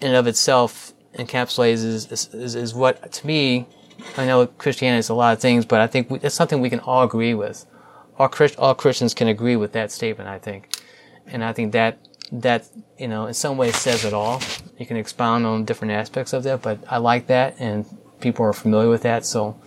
in 0.00 0.08
and 0.08 0.16
of 0.16 0.26
itself 0.26 0.94
encapsulates 1.16 1.84
is, 1.84 2.10
is, 2.10 2.56
is 2.56 2.74
what 2.74 3.12
to 3.12 3.24
me 3.24 3.68
I 4.16 4.26
know 4.26 4.48
Christianity 4.48 4.98
is 4.98 5.10
a 5.10 5.14
lot 5.14 5.32
of 5.32 5.40
things, 5.40 5.64
but 5.64 5.80
I 5.80 5.86
think 5.86 6.10
we, 6.10 6.18
it's 6.18 6.34
something 6.34 6.60
we 6.60 6.70
can 6.70 6.80
all 6.80 7.04
agree 7.04 7.34
with. 7.34 7.66
All, 8.18 8.28
Christ, 8.28 8.56
all 8.58 8.74
Christians 8.74 9.14
can 9.14 9.28
agree 9.28 9.56
with 9.56 9.72
that 9.72 9.90
statement, 9.90 10.28
I 10.28 10.38
think. 10.38 10.68
And 11.26 11.42
I 11.42 11.52
think 11.52 11.72
that, 11.72 11.98
that, 12.32 12.66
you 12.98 13.08
know, 13.08 13.26
in 13.26 13.34
some 13.34 13.56
ways 13.56 13.76
says 13.76 14.04
it 14.04 14.12
all. 14.12 14.40
You 14.78 14.86
can 14.86 14.96
expound 14.96 15.46
on 15.46 15.64
different 15.64 15.92
aspects 15.92 16.32
of 16.32 16.42
that, 16.44 16.62
but 16.62 16.78
I 16.88 16.98
like 16.98 17.26
that 17.28 17.56
and 17.58 17.86
people 18.20 18.44
are 18.44 18.52
familiar 18.52 18.88
with 18.88 19.02
that. 19.02 19.24
So 19.24 19.58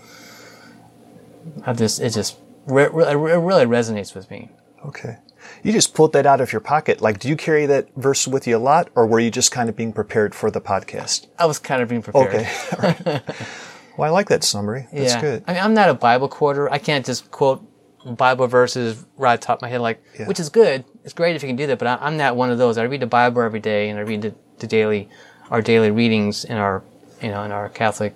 I 1.66 1.74
just, 1.74 2.00
it 2.00 2.12
just, 2.12 2.38
re- 2.66 2.90
re- 2.92 3.08
it 3.10 3.16
really 3.16 3.66
resonates 3.66 4.16
with 4.16 4.30
me. 4.32 4.50
Okay. 4.86 5.18
You 5.64 5.72
just 5.72 5.94
pulled 5.94 6.14
that 6.14 6.26
out 6.26 6.42
of 6.42 6.52
your 6.52 6.60
pocket. 6.60 7.02
Like, 7.02 7.20
do 7.20 7.30
you 7.30 7.36
carry 7.36 7.66
that 7.66 7.90
verse 7.96 8.28
with 8.28 8.48
you 8.48 8.58
a 8.58 8.60
lot, 8.60 8.90
or 8.96 9.06
were 9.08 9.20
you 9.20 9.32
just 9.32 9.52
kind 9.52 9.70
of 9.70 9.76
being 9.76 9.94
prepared 9.94 10.36
for 10.36 10.52
the 10.52 10.62
podcast? 10.62 11.28
I 11.40 11.46
was 11.46 11.60
kind 11.60 11.82
of 11.82 11.90
being 11.90 12.02
prepared. 12.02 12.48
Okay. 12.74 13.22
well, 13.98 14.10
I 14.10 14.10
like 14.10 14.30
that 14.30 14.44
summary. 14.44 14.88
That's 14.92 15.14
yeah. 15.14 15.22
good. 15.22 15.44
I 15.48 15.54
mean, 15.54 15.64
I'm 15.64 15.74
not 15.74 15.90
a 15.90 15.94
Bible 15.94 16.28
quoter. 16.28 16.72
I 16.72 16.78
can't 16.78 17.06
just 17.06 17.32
quote 17.32 17.66
Bible 18.14 18.48
verses 18.48 19.06
right 19.18 19.40
top 19.42 19.58
of 19.60 19.62
my 19.64 19.70
head, 19.70 19.82
like, 19.82 20.04
Yeah. 20.20 20.28
which 20.28 20.40
is 20.40 20.50
good. 20.50 20.86
It's 21.04 21.14
great 21.14 21.36
if 21.36 21.44
you 21.44 21.50
can 21.50 21.56
do 21.56 21.68
that, 21.68 21.80
but 21.80 21.88
I, 21.88 21.98
I'm 22.02 22.18
not 22.18 22.36
one 22.36 22.50
of 22.52 22.58
those. 22.58 22.78
I 22.78 22.84
read 22.84 23.02
the 23.02 23.08
Bible 23.08 23.42
every 23.42 23.60
day, 23.60 23.90
and 23.90 23.98
I 24.00 24.04
read 24.04 24.22
the, 24.22 24.34
the 24.60 24.68
daily, 24.68 25.10
our 25.50 25.62
daily 25.62 25.92
readings 25.92 26.46
in 26.46 26.58
our, 26.58 26.84
you 27.22 27.30
know, 27.30 27.44
in 27.44 27.52
our 27.52 27.70
Catholic 27.70 28.16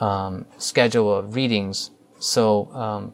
um, 0.00 0.46
schedule 0.58 1.14
of 1.14 1.34
readings. 1.34 1.90
So, 2.18 2.72
um, 2.72 3.12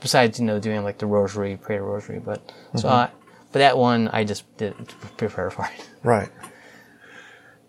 besides 0.00 0.40
you 0.40 0.46
know 0.46 0.58
doing 0.58 0.82
like 0.82 0.98
the 0.98 1.06
Rosary, 1.06 1.58
pray 1.60 1.76
the 1.76 1.82
Rosary, 1.82 2.18
but 2.18 2.40
so 2.76 2.88
I, 2.88 3.10
but 3.52 3.58
that 3.58 3.76
one 3.76 4.08
I 4.08 4.24
just 4.24 4.44
did 4.56 4.74
prepare 5.18 5.50
for 5.50 5.66
it. 5.66 5.88
Right. 6.02 6.28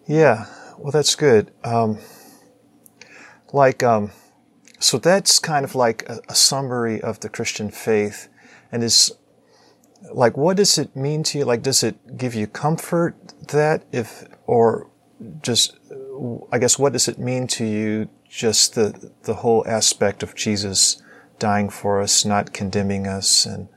Yeah. 0.08 0.46
Well, 0.78 0.92
that's 0.92 1.16
good. 1.16 1.52
Um, 1.64 2.00
like, 3.54 3.82
um, 3.82 4.12
so 4.80 4.98
that's 4.98 5.40
kind 5.40 5.64
of 5.64 5.76
like 5.76 6.08
a, 6.10 6.20
a 6.30 6.36
summary 6.36 7.02
of 7.02 7.20
the 7.20 7.30
Christian 7.30 7.70
faith, 7.72 8.28
and 8.72 8.84
is 8.84 9.14
like, 10.14 10.38
what 10.38 10.58
does 10.58 10.78
it 10.78 10.96
mean 10.96 11.24
to 11.24 11.40
you? 11.40 11.46
Like, 11.46 11.64
does 11.64 11.84
it 11.84 12.18
give 12.18 12.36
you 12.36 12.48
comfort 12.48 13.16
that 13.48 13.86
if, 13.92 14.26
or 14.46 14.90
just, 15.42 15.78
I 16.52 16.60
guess, 16.60 16.78
what 16.78 16.94
does 16.94 17.08
it 17.08 17.18
mean 17.20 17.48
to 17.48 17.66
you? 17.66 18.10
Just 18.30 18.76
the 18.76 19.12
the 19.24 19.36
whole 19.36 19.64
aspect 19.66 20.22
of 20.22 20.36
Jesus 20.36 21.02
dying 21.40 21.70
for 21.70 22.02
us, 22.02 22.26
not 22.26 22.52
condemning 22.54 23.08
us, 23.08 23.46
and 23.46 23.70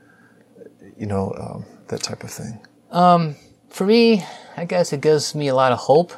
you 0.97 1.05
know 1.05 1.33
um, 1.39 1.65
that 1.87 2.03
type 2.03 2.23
of 2.23 2.31
thing. 2.31 2.59
For 3.69 3.85
me, 3.85 4.25
I 4.57 4.65
guess 4.65 4.91
it 4.91 4.99
gives 4.99 5.33
me 5.35 5.47
a 5.47 5.55
lot 5.55 5.71
of 5.71 5.77
hope 5.77 6.11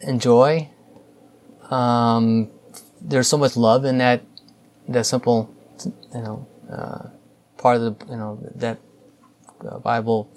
and 0.00 0.20
joy. 0.20 0.70
Um, 1.70 2.50
there's 3.04 3.28
so 3.28 3.36
much 3.36 3.56
love 3.56 3.84
in 3.84 3.98
that 3.98 4.22
that 4.88 5.04
simple, 5.06 5.52
you 5.84 6.20
know, 6.20 6.46
uh, 6.70 7.08
part 7.58 7.76
of 7.76 7.98
the 7.98 8.06
you 8.10 8.16
know 8.16 8.38
that 8.54 8.78
uh, 9.68 9.78
Bible 9.78 10.30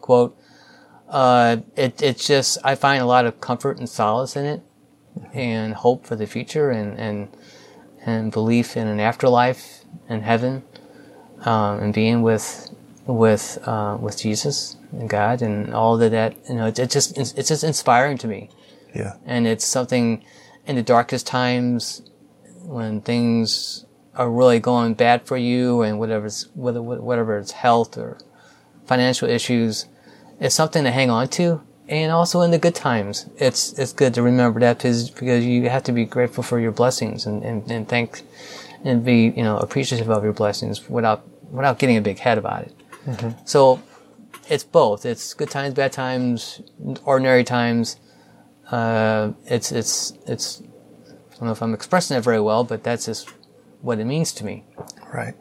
quote. 0.00 0.36
Uh, 1.08 1.58
it 1.76 2.02
it's 2.02 2.26
just 2.26 2.58
I 2.64 2.74
find 2.74 3.02
a 3.02 3.06
lot 3.06 3.24
of 3.26 3.40
comfort 3.40 3.78
and 3.78 3.88
solace 3.88 4.36
in 4.36 4.44
it, 4.44 4.62
and 5.32 5.74
hope 5.74 6.06
for 6.06 6.16
the 6.16 6.26
future, 6.26 6.70
and 6.70 6.98
and 6.98 7.28
and 8.04 8.32
belief 8.32 8.76
in 8.76 8.86
an 8.86 9.00
afterlife 9.00 9.84
and 10.08 10.22
heaven, 10.22 10.62
um, 11.46 11.80
and 11.80 11.94
being 11.94 12.20
with 12.22 12.70
with 13.06 13.58
uh, 13.66 13.96
with 13.98 14.18
Jesus 14.18 14.76
and 14.92 15.08
God 15.08 15.40
and 15.40 15.72
all 15.74 15.96
that. 15.96 16.10
That 16.10 16.36
you 16.48 16.56
know, 16.56 16.66
it, 16.66 16.78
it 16.78 16.90
just 16.90 17.16
it's 17.16 17.32
just 17.32 17.64
inspiring 17.64 18.18
to 18.18 18.28
me 18.28 18.50
Yeah. 18.94 19.14
and 19.24 19.46
it's 19.46 19.64
something 19.64 20.22
in 20.68 20.76
the 20.76 20.82
darkest 20.82 21.26
times 21.26 22.02
when 22.62 23.00
things 23.00 23.86
are 24.14 24.30
really 24.30 24.60
going 24.60 24.94
bad 24.94 25.26
for 25.26 25.36
you 25.36 25.82
and 25.82 25.98
whatever's 25.98 26.48
whether 26.54 26.82
whatever 26.82 27.38
it's 27.38 27.52
health 27.52 27.96
or 27.96 28.18
financial 28.84 29.28
issues 29.28 29.86
it's 30.38 30.54
something 30.54 30.84
to 30.84 30.90
hang 30.90 31.10
on 31.10 31.26
to. 31.28 31.60
And 31.88 32.12
also 32.12 32.42
in 32.42 32.50
the 32.50 32.58
good 32.58 32.74
times 32.74 33.26
it's 33.38 33.72
it's 33.78 33.94
good 33.94 34.12
to 34.14 34.22
remember 34.22 34.60
that 34.60 34.76
because 34.78 35.10
because 35.10 35.44
you 35.44 35.68
have 35.70 35.84
to 35.84 35.92
be 35.92 36.04
grateful 36.04 36.44
for 36.44 36.60
your 36.60 36.72
blessings 36.72 37.24
and, 37.24 37.42
and, 37.42 37.68
and 37.70 37.88
thank 37.88 38.22
and 38.84 39.04
be 39.04 39.32
you 39.34 39.42
know 39.42 39.56
appreciative 39.56 40.10
of 40.10 40.22
your 40.22 40.34
blessings 40.34 40.88
without 40.90 41.26
without 41.50 41.78
getting 41.78 41.96
a 41.96 42.02
big 42.02 42.18
head 42.18 42.36
about 42.36 42.64
it. 42.64 42.74
Mm-hmm. 43.06 43.30
So 43.46 43.80
it's 44.50 44.64
both. 44.64 45.06
It's 45.06 45.32
good 45.32 45.50
times 45.50 45.72
bad 45.72 45.92
times 45.92 46.60
ordinary 47.04 47.44
times 47.44 47.96
uh, 48.70 49.32
it's 49.46 49.72
it's 49.72 50.12
it's 50.26 50.62
I 50.62 51.36
don't 51.38 51.46
know 51.46 51.52
if 51.52 51.62
I'm 51.62 51.74
expressing 51.74 52.16
it 52.16 52.20
very 52.20 52.40
well, 52.40 52.64
but 52.64 52.82
that's 52.82 53.06
just 53.06 53.30
what 53.80 53.98
it 53.98 54.04
means 54.04 54.32
to 54.32 54.44
me. 54.44 54.64
Right. 55.12 55.34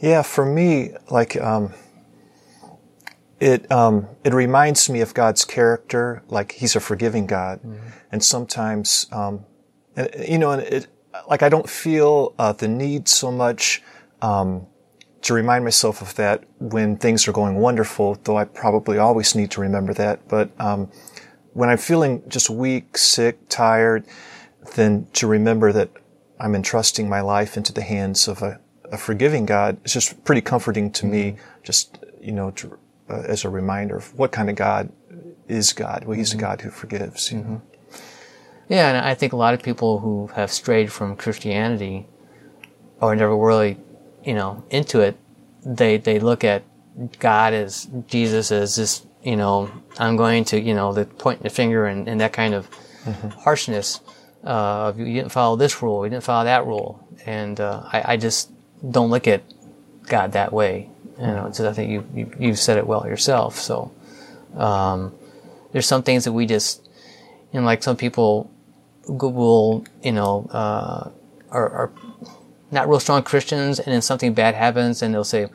Yeah, 0.00 0.22
for 0.22 0.44
me, 0.46 0.92
like 1.10 1.36
um, 1.36 1.74
it 3.40 3.70
um, 3.70 4.08
it 4.24 4.32
reminds 4.32 4.88
me 4.88 5.00
of 5.00 5.14
God's 5.14 5.44
character. 5.44 6.22
Like 6.28 6.52
He's 6.52 6.74
a 6.76 6.80
forgiving 6.80 7.26
God, 7.26 7.60
and 8.10 8.22
sometimes, 8.22 9.06
um, 9.12 9.44
you 10.26 10.38
know, 10.38 10.52
and 10.52 10.62
it 10.62 10.86
like 11.28 11.42
I 11.42 11.48
don't 11.48 11.68
feel 11.68 12.34
uh, 12.38 12.52
the 12.52 12.68
need 12.68 13.08
so 13.08 13.30
much 13.30 13.82
um, 14.22 14.66
to 15.22 15.34
remind 15.34 15.64
myself 15.64 16.00
of 16.00 16.14
that 16.16 16.44
when 16.58 16.96
things 16.96 17.28
are 17.28 17.32
going 17.32 17.56
wonderful. 17.56 18.18
Though 18.24 18.36
I 18.36 18.44
probably 18.44 18.98
always 18.98 19.34
need 19.34 19.50
to 19.52 19.60
remember 19.60 19.94
that, 19.94 20.26
but 20.28 20.50
um, 20.60 20.90
when 21.52 21.68
I'm 21.68 21.78
feeling 21.78 22.22
just 22.28 22.50
weak, 22.50 22.98
sick, 22.98 23.48
tired, 23.48 24.04
then 24.74 25.06
to 25.14 25.26
remember 25.26 25.72
that 25.72 25.90
I'm 26.40 26.54
entrusting 26.54 27.08
my 27.08 27.20
life 27.20 27.56
into 27.56 27.72
the 27.72 27.82
hands 27.82 28.28
of 28.28 28.42
a, 28.42 28.60
a 28.90 28.98
forgiving 28.98 29.46
God 29.46 29.78
is 29.84 29.92
just 29.92 30.24
pretty 30.24 30.40
comforting 30.40 30.90
to 30.92 31.06
me. 31.06 31.32
Mm-hmm. 31.32 31.42
Just 31.64 31.98
you 32.20 32.32
know, 32.32 32.50
to, 32.52 32.78
uh, 33.08 33.22
as 33.26 33.44
a 33.44 33.48
reminder 33.48 33.96
of 33.96 34.16
what 34.18 34.32
kind 34.32 34.50
of 34.50 34.56
God 34.56 34.90
is 35.48 35.72
God. 35.72 36.04
Well, 36.04 36.16
He's 36.16 36.32
a 36.32 36.36
mm-hmm. 36.36 36.46
God 36.46 36.60
who 36.60 36.70
forgives. 36.70 37.32
You 37.32 37.38
know? 37.38 37.44
Mm-hmm. 37.44 37.78
Yeah, 38.68 38.88
and 38.90 39.06
I 39.06 39.14
think 39.14 39.32
a 39.32 39.36
lot 39.36 39.54
of 39.54 39.62
people 39.62 39.98
who 39.98 40.26
have 40.28 40.52
strayed 40.52 40.92
from 40.92 41.16
Christianity 41.16 42.06
or 43.00 43.16
never 43.16 43.36
really, 43.36 43.78
you 44.24 44.34
know, 44.34 44.62
into 44.70 45.00
it, 45.00 45.16
they 45.64 45.96
they 45.96 46.18
look 46.18 46.44
at 46.44 46.62
God 47.18 47.54
as 47.54 47.88
Jesus 48.06 48.52
as 48.52 48.76
this, 48.76 49.06
you 49.28 49.36
know, 49.36 49.70
I'm 49.98 50.16
going 50.16 50.44
to, 50.44 50.58
you 50.58 50.72
know, 50.72 50.94
the 50.94 51.04
pointing 51.04 51.42
the 51.42 51.50
finger 51.50 51.84
and, 51.84 52.08
and 52.08 52.18
that 52.22 52.32
kind 52.32 52.54
of 52.54 52.66
harshness. 53.44 54.00
Uh, 54.42 54.88
of 54.88 54.98
you 54.98 55.04
didn't 55.04 55.32
follow 55.32 55.56
this 55.56 55.82
rule, 55.82 56.06
you 56.06 56.10
didn't 56.10 56.24
follow 56.24 56.44
that 56.44 56.64
rule, 56.64 57.06
and 57.26 57.60
uh, 57.60 57.82
I, 57.92 58.12
I 58.12 58.16
just 58.16 58.50
don't 58.88 59.10
look 59.10 59.26
at 59.26 59.42
God 60.06 60.32
that 60.32 60.52
way. 60.52 60.88
You 61.18 61.26
know, 61.26 61.46
it's 61.46 61.58
just, 61.58 61.68
I 61.68 61.74
think 61.74 61.90
you, 61.90 62.06
you 62.14 62.32
you've 62.38 62.58
said 62.58 62.78
it 62.78 62.86
well 62.86 63.04
yourself. 63.04 63.56
So 63.56 63.90
um, 64.56 65.12
there's 65.72 65.86
some 65.86 66.02
things 66.04 66.24
that 66.24 66.32
we 66.32 66.46
just, 66.46 66.88
you 67.52 67.60
know, 67.60 67.66
like 67.66 67.82
some 67.82 67.96
people 67.96 68.50
will, 69.08 69.84
you 70.02 70.12
know, 70.12 70.48
uh, 70.52 71.10
are, 71.50 71.68
are 71.68 71.92
not 72.70 72.88
real 72.88 73.00
strong 73.00 73.22
Christians, 73.24 73.78
and 73.78 73.92
then 73.92 74.00
something 74.00 74.32
bad 74.32 74.54
happens, 74.54 75.02
and 75.02 75.12
they'll 75.12 75.24
say, 75.24 75.48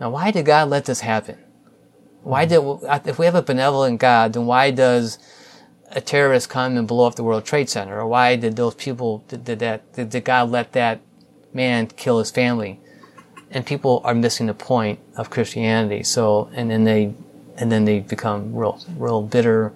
"Now, 0.00 0.10
why 0.10 0.32
did 0.32 0.46
God 0.46 0.70
let 0.70 0.86
this 0.86 1.00
happen? 1.00 1.38
Why 2.22 2.44
did 2.44 2.60
if 3.06 3.18
we 3.18 3.26
have 3.26 3.34
a 3.34 3.42
benevolent 3.42 4.00
God, 4.00 4.32
then 4.34 4.46
why 4.46 4.70
does 4.70 5.18
a 5.90 6.00
terrorist 6.00 6.48
come 6.48 6.76
and 6.76 6.86
blow 6.86 7.06
up 7.06 7.14
the 7.16 7.24
World 7.24 7.44
Trade 7.44 7.68
Center, 7.68 7.98
or 7.98 8.06
why 8.06 8.36
did 8.36 8.56
those 8.56 8.74
people 8.74 9.24
did, 9.28 9.44
did 9.44 9.58
that 9.60 9.92
did, 9.94 10.10
did 10.10 10.24
God 10.24 10.50
let 10.50 10.72
that 10.72 11.00
man 11.52 11.86
kill 11.88 12.18
his 12.18 12.30
family?" 12.30 12.78
And 13.50 13.66
people 13.66 14.00
are 14.04 14.14
missing 14.14 14.46
the 14.46 14.54
point 14.54 15.00
of 15.16 15.30
Christianity. 15.30 16.04
So, 16.04 16.50
and 16.54 16.70
then 16.70 16.84
they 16.84 17.14
and 17.56 17.72
then 17.72 17.84
they 17.84 18.00
become 18.00 18.54
real 18.54 18.80
real 18.96 19.22
bitter 19.22 19.72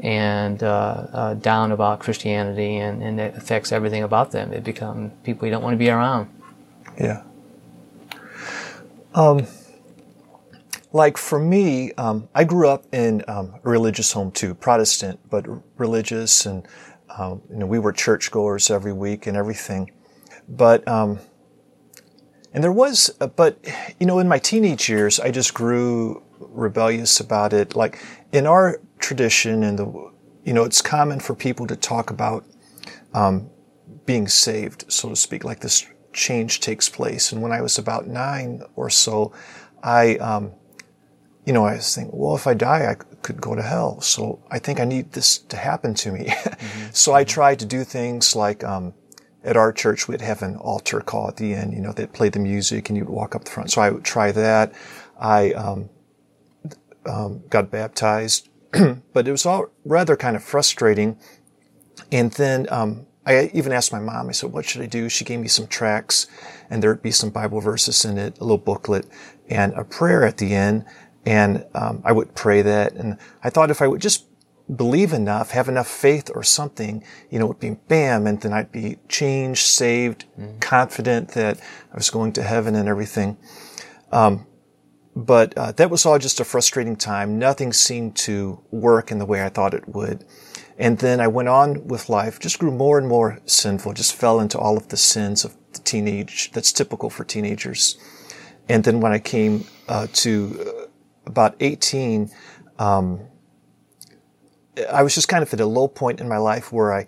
and 0.00 0.62
uh, 0.62 1.06
uh, 1.12 1.34
down 1.34 1.72
about 1.72 2.00
Christianity, 2.00 2.76
and, 2.76 3.02
and 3.02 3.18
it 3.18 3.34
affects 3.34 3.72
everything 3.72 4.02
about 4.02 4.30
them. 4.32 4.50
They 4.50 4.60
become 4.60 5.12
people 5.24 5.46
you 5.46 5.52
don't 5.52 5.62
want 5.62 5.72
to 5.74 5.78
be 5.78 5.88
around. 5.88 6.28
Yeah. 7.00 7.22
Um, 9.14 9.46
like 10.92 11.16
for 11.16 11.38
me, 11.38 11.92
um, 11.94 12.28
I 12.34 12.44
grew 12.44 12.68
up 12.68 12.86
in 12.92 13.22
um, 13.28 13.54
a 13.64 13.68
religious 13.68 14.12
home 14.12 14.30
too, 14.30 14.54
Protestant, 14.54 15.20
but 15.28 15.46
religious, 15.78 16.46
and 16.46 16.66
um, 17.18 17.42
you 17.50 17.56
know 17.56 17.66
we 17.66 17.78
were 17.78 17.92
churchgoers 17.92 18.70
every 18.70 18.92
week 18.92 19.26
and 19.26 19.36
everything. 19.36 19.90
But 20.48 20.86
um, 20.86 21.18
and 22.52 22.62
there 22.62 22.72
was, 22.72 23.10
uh, 23.20 23.26
but 23.26 23.58
you 23.98 24.06
know, 24.06 24.18
in 24.18 24.28
my 24.28 24.38
teenage 24.38 24.88
years, 24.88 25.20
I 25.20 25.30
just 25.30 25.54
grew 25.54 26.22
rebellious 26.38 27.20
about 27.20 27.52
it. 27.52 27.74
Like 27.74 28.02
in 28.32 28.46
our 28.46 28.80
tradition, 28.98 29.62
and 29.62 29.78
the 29.78 30.10
you 30.46 30.52
know, 30.52 30.62
it's 30.64 30.80
common 30.80 31.18
for 31.18 31.34
people 31.34 31.66
to 31.66 31.74
talk 31.76 32.10
about 32.10 32.46
um, 33.12 33.50
being 34.06 34.28
saved, 34.28 34.84
so 34.88 35.08
to 35.08 35.16
speak, 35.16 35.44
like 35.44 35.60
this 35.60 35.84
change 36.12 36.60
takes 36.60 36.88
place. 36.88 37.32
And 37.32 37.42
when 37.42 37.50
I 37.50 37.60
was 37.60 37.78
about 37.78 38.06
nine 38.06 38.62
or 38.76 38.88
so, 38.88 39.32
I, 39.82 40.16
um, 40.16 40.52
you 41.46 41.52
know, 41.52 41.64
I 41.64 41.76
was 41.76 41.94
thinking, 41.94 42.18
well, 42.18 42.34
if 42.34 42.46
I 42.48 42.54
die, 42.54 42.90
I 42.90 42.94
could 43.22 43.40
go 43.40 43.54
to 43.54 43.62
hell. 43.62 44.00
So 44.00 44.42
I 44.50 44.58
think 44.58 44.80
I 44.80 44.84
need 44.84 45.12
this 45.12 45.38
to 45.38 45.56
happen 45.56 45.94
to 45.94 46.12
me. 46.12 46.34
Mm-hmm. 46.56 46.88
so 46.92 47.12
I 47.12 47.22
tried 47.22 47.58
to 47.58 47.66
do 47.66 47.84
things 47.84 48.34
like, 48.34 48.64
um, 48.64 48.94
at 49.44 49.56
our 49.56 49.72
church, 49.72 50.08
we'd 50.08 50.22
have 50.22 50.42
an 50.42 50.56
altar 50.56 51.00
call 51.00 51.28
at 51.28 51.36
the 51.36 51.52
end, 51.54 51.74
you 51.74 51.80
know, 51.80 51.92
they'd 51.92 52.12
play 52.12 52.30
the 52.30 52.38
music 52.38 52.88
and 52.88 52.96
you'd 52.96 53.10
walk 53.10 53.34
up 53.34 53.44
the 53.44 53.50
front. 53.50 53.70
So 53.70 53.82
I 53.82 53.90
would 53.90 54.04
try 54.04 54.32
that. 54.32 54.72
I, 55.20 55.52
um, 55.52 55.90
um, 57.04 57.42
got 57.50 57.70
baptized, 57.70 58.48
but 59.12 59.28
it 59.28 59.30
was 59.30 59.44
all 59.44 59.66
rather 59.84 60.16
kind 60.16 60.34
of 60.34 60.42
frustrating. 60.42 61.18
And 62.10 62.32
then, 62.32 62.66
um, 62.70 63.06
I 63.26 63.50
even 63.52 63.72
asked 63.72 63.92
my 63.92 63.98
mom, 63.98 64.28
I 64.28 64.32
said, 64.32 64.52
what 64.52 64.64
should 64.64 64.82
I 64.82 64.86
do? 64.86 65.08
She 65.08 65.24
gave 65.24 65.40
me 65.40 65.48
some 65.48 65.66
tracts 65.66 66.28
and 66.70 66.80
there'd 66.80 67.02
be 67.02 67.10
some 67.10 67.30
Bible 67.30 67.60
verses 67.60 68.04
in 68.04 68.18
it, 68.18 68.38
a 68.38 68.44
little 68.44 68.56
booklet 68.56 69.06
and 69.48 69.72
a 69.74 69.84
prayer 69.84 70.24
at 70.24 70.38
the 70.38 70.54
end. 70.54 70.84
And, 71.26 71.66
um, 71.74 72.00
I 72.04 72.12
would 72.12 72.34
pray 72.34 72.62
that. 72.62 72.94
And 72.94 73.18
I 73.44 73.50
thought 73.50 73.70
if 73.70 73.82
I 73.82 73.88
would 73.88 74.00
just 74.00 74.26
believe 74.74 75.12
enough, 75.12 75.50
have 75.50 75.68
enough 75.68 75.88
faith 75.88 76.30
or 76.34 76.42
something, 76.42 77.04
you 77.30 77.38
know, 77.38 77.44
it 77.46 77.48
would 77.48 77.60
be 77.60 77.76
bam, 77.88 78.26
and 78.26 78.40
then 78.40 78.52
I'd 78.52 78.72
be 78.72 78.98
changed, 79.08 79.66
saved, 79.66 80.24
mm-hmm. 80.38 80.58
confident 80.58 81.30
that 81.32 81.60
I 81.92 81.94
was 81.94 82.10
going 82.10 82.32
to 82.32 82.42
heaven 82.42 82.74
and 82.74 82.88
everything. 82.88 83.36
Um, 84.10 84.46
but 85.14 85.56
uh, 85.56 85.72
that 85.72 85.90
was 85.90 86.04
all 86.04 86.18
just 86.18 86.40
a 86.40 86.44
frustrating 86.44 86.96
time. 86.96 87.38
Nothing 87.38 87.72
seemed 87.72 88.16
to 88.16 88.60
work 88.70 89.10
in 89.10 89.18
the 89.18 89.24
way 89.24 89.42
I 89.42 89.48
thought 89.48 89.72
it 89.72 89.88
would. 89.88 90.24
And 90.78 90.98
then 90.98 91.20
I 91.20 91.28
went 91.28 91.48
on 91.48 91.88
with 91.88 92.10
life, 92.10 92.38
just 92.38 92.58
grew 92.58 92.70
more 92.70 92.98
and 92.98 93.08
more 93.08 93.38
sinful, 93.46 93.94
just 93.94 94.14
fell 94.14 94.40
into 94.40 94.58
all 94.58 94.76
of 94.76 94.88
the 94.88 94.96
sins 94.96 95.44
of 95.44 95.56
the 95.72 95.78
teenage 95.80 96.52
that's 96.52 96.70
typical 96.70 97.08
for 97.08 97.24
teenagers. 97.24 97.96
And 98.68 98.84
then 98.84 99.00
when 99.00 99.12
I 99.12 99.18
came 99.18 99.64
uh, 99.88 100.06
to 100.12 100.60
uh, 100.60 100.85
about 101.26 101.56
18, 101.60 102.30
um, 102.78 103.20
I 104.90 105.02
was 105.02 105.14
just 105.14 105.28
kind 105.28 105.42
of 105.42 105.52
at 105.52 105.60
a 105.60 105.66
low 105.66 105.88
point 105.88 106.20
in 106.20 106.28
my 106.28 106.36
life 106.36 106.72
where 106.72 106.92
I, 106.92 107.06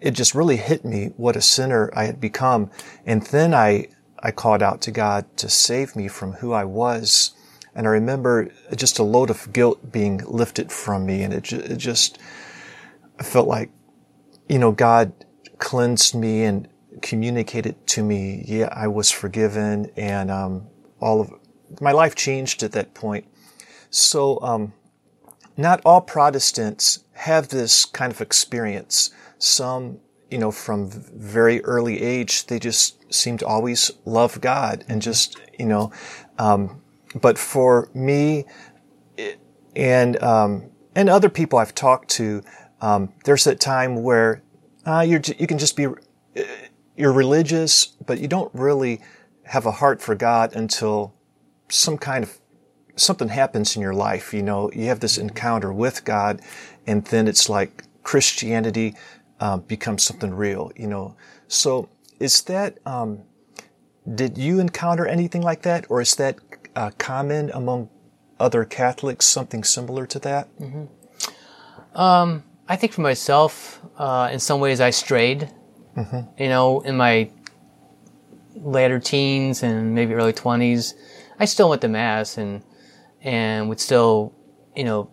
it 0.00 0.12
just 0.12 0.34
really 0.34 0.56
hit 0.56 0.84
me 0.84 1.12
what 1.16 1.36
a 1.36 1.40
sinner 1.40 1.90
I 1.94 2.04
had 2.04 2.20
become. 2.20 2.70
And 3.04 3.22
then 3.26 3.54
I, 3.54 3.88
I 4.18 4.30
called 4.30 4.62
out 4.62 4.80
to 4.82 4.90
God 4.90 5.24
to 5.38 5.48
save 5.48 5.94
me 5.94 6.08
from 6.08 6.34
who 6.34 6.52
I 6.52 6.64
was. 6.64 7.32
And 7.74 7.86
I 7.86 7.90
remember 7.90 8.50
just 8.74 8.98
a 8.98 9.02
load 9.02 9.30
of 9.30 9.52
guilt 9.52 9.92
being 9.92 10.18
lifted 10.26 10.72
from 10.72 11.06
me. 11.06 11.22
And 11.22 11.32
it, 11.32 11.52
it 11.52 11.76
just, 11.76 12.18
I 13.20 13.22
felt 13.22 13.46
like, 13.46 13.70
you 14.48 14.58
know, 14.58 14.72
God 14.72 15.12
cleansed 15.58 16.14
me 16.14 16.44
and 16.44 16.68
communicated 17.02 17.86
to 17.88 18.02
me, 18.02 18.44
yeah, 18.46 18.68
I 18.72 18.88
was 18.88 19.10
forgiven. 19.10 19.90
And, 19.96 20.30
um, 20.30 20.66
all 20.98 21.20
of 21.20 21.32
my 21.80 21.92
life 21.92 22.14
changed 22.14 22.62
at 22.62 22.72
that 22.72 22.94
point. 22.94 23.26
So, 23.90 24.40
um, 24.40 24.72
not 25.56 25.80
all 25.84 26.00
Protestants 26.00 27.04
have 27.12 27.48
this 27.48 27.84
kind 27.84 28.12
of 28.12 28.20
experience. 28.20 29.10
Some, 29.38 29.98
you 30.30 30.38
know, 30.38 30.50
from 30.50 30.90
very 30.90 31.64
early 31.64 32.02
age, 32.02 32.46
they 32.46 32.58
just 32.58 33.12
seem 33.12 33.38
to 33.38 33.46
always 33.46 33.90
love 34.04 34.40
God 34.40 34.84
and 34.88 35.00
just, 35.00 35.40
you 35.58 35.66
know, 35.66 35.92
um, 36.38 36.82
but 37.20 37.38
for 37.38 37.88
me 37.94 38.44
and, 39.74 40.22
um, 40.22 40.70
and 40.94 41.08
other 41.08 41.28
people 41.28 41.58
I've 41.58 41.74
talked 41.74 42.10
to, 42.12 42.42
um, 42.80 43.12
there's 43.24 43.44
that 43.44 43.60
time 43.60 44.02
where, 44.02 44.42
uh, 44.84 45.00
you're, 45.00 45.20
you 45.38 45.46
can 45.46 45.58
just 45.58 45.76
be, 45.76 45.86
uh, 45.86 45.92
you're 46.96 47.12
religious, 47.12 47.86
but 47.86 48.18
you 48.18 48.28
don't 48.28 48.52
really 48.54 49.00
have 49.44 49.66
a 49.66 49.70
heart 49.70 50.02
for 50.02 50.14
God 50.14 50.54
until 50.54 51.14
some 51.68 51.96
kind 51.98 52.24
of 52.24 52.38
something 52.96 53.28
happens 53.28 53.76
in 53.76 53.82
your 53.82 53.94
life. 53.94 54.34
You 54.34 54.42
know, 54.42 54.70
you 54.72 54.86
have 54.86 55.00
this 55.00 55.18
encounter 55.18 55.72
with 55.72 56.04
God, 56.04 56.40
and 56.86 57.04
then 57.06 57.28
it's 57.28 57.48
like 57.48 57.84
Christianity 58.02 58.94
um, 59.40 59.60
becomes 59.60 60.02
something 60.02 60.34
real. 60.34 60.72
You 60.76 60.88
know, 60.88 61.16
so 61.48 61.88
is 62.18 62.42
that? 62.42 62.78
Um, 62.84 63.22
did 64.14 64.38
you 64.38 64.60
encounter 64.60 65.06
anything 65.06 65.42
like 65.42 65.62
that, 65.62 65.86
or 65.88 66.00
is 66.00 66.14
that 66.16 66.38
uh, 66.74 66.90
common 66.98 67.50
among 67.50 67.88
other 68.38 68.64
Catholics? 68.64 69.26
Something 69.26 69.64
similar 69.64 70.06
to 70.06 70.18
that? 70.20 70.48
Mm-hmm. 70.58 71.98
Um, 71.98 72.44
I 72.68 72.76
think 72.76 72.92
for 72.92 73.00
myself, 73.00 73.80
uh, 73.96 74.28
in 74.32 74.38
some 74.38 74.60
ways, 74.60 74.80
I 74.80 74.90
strayed. 74.90 75.50
Mm-hmm. 75.96 76.42
You 76.42 76.48
know, 76.48 76.80
in 76.80 76.96
my 76.96 77.30
later 78.54 78.98
teens 78.98 79.62
and 79.62 79.94
maybe 79.94 80.14
early 80.14 80.32
twenties, 80.32 80.94
I 81.38 81.44
still 81.44 81.68
went 81.68 81.82
to 81.82 81.88
mass 81.88 82.38
and 82.38 82.62
and 83.22 83.68
would 83.68 83.80
still, 83.80 84.32
you 84.74 84.84
know, 84.84 85.10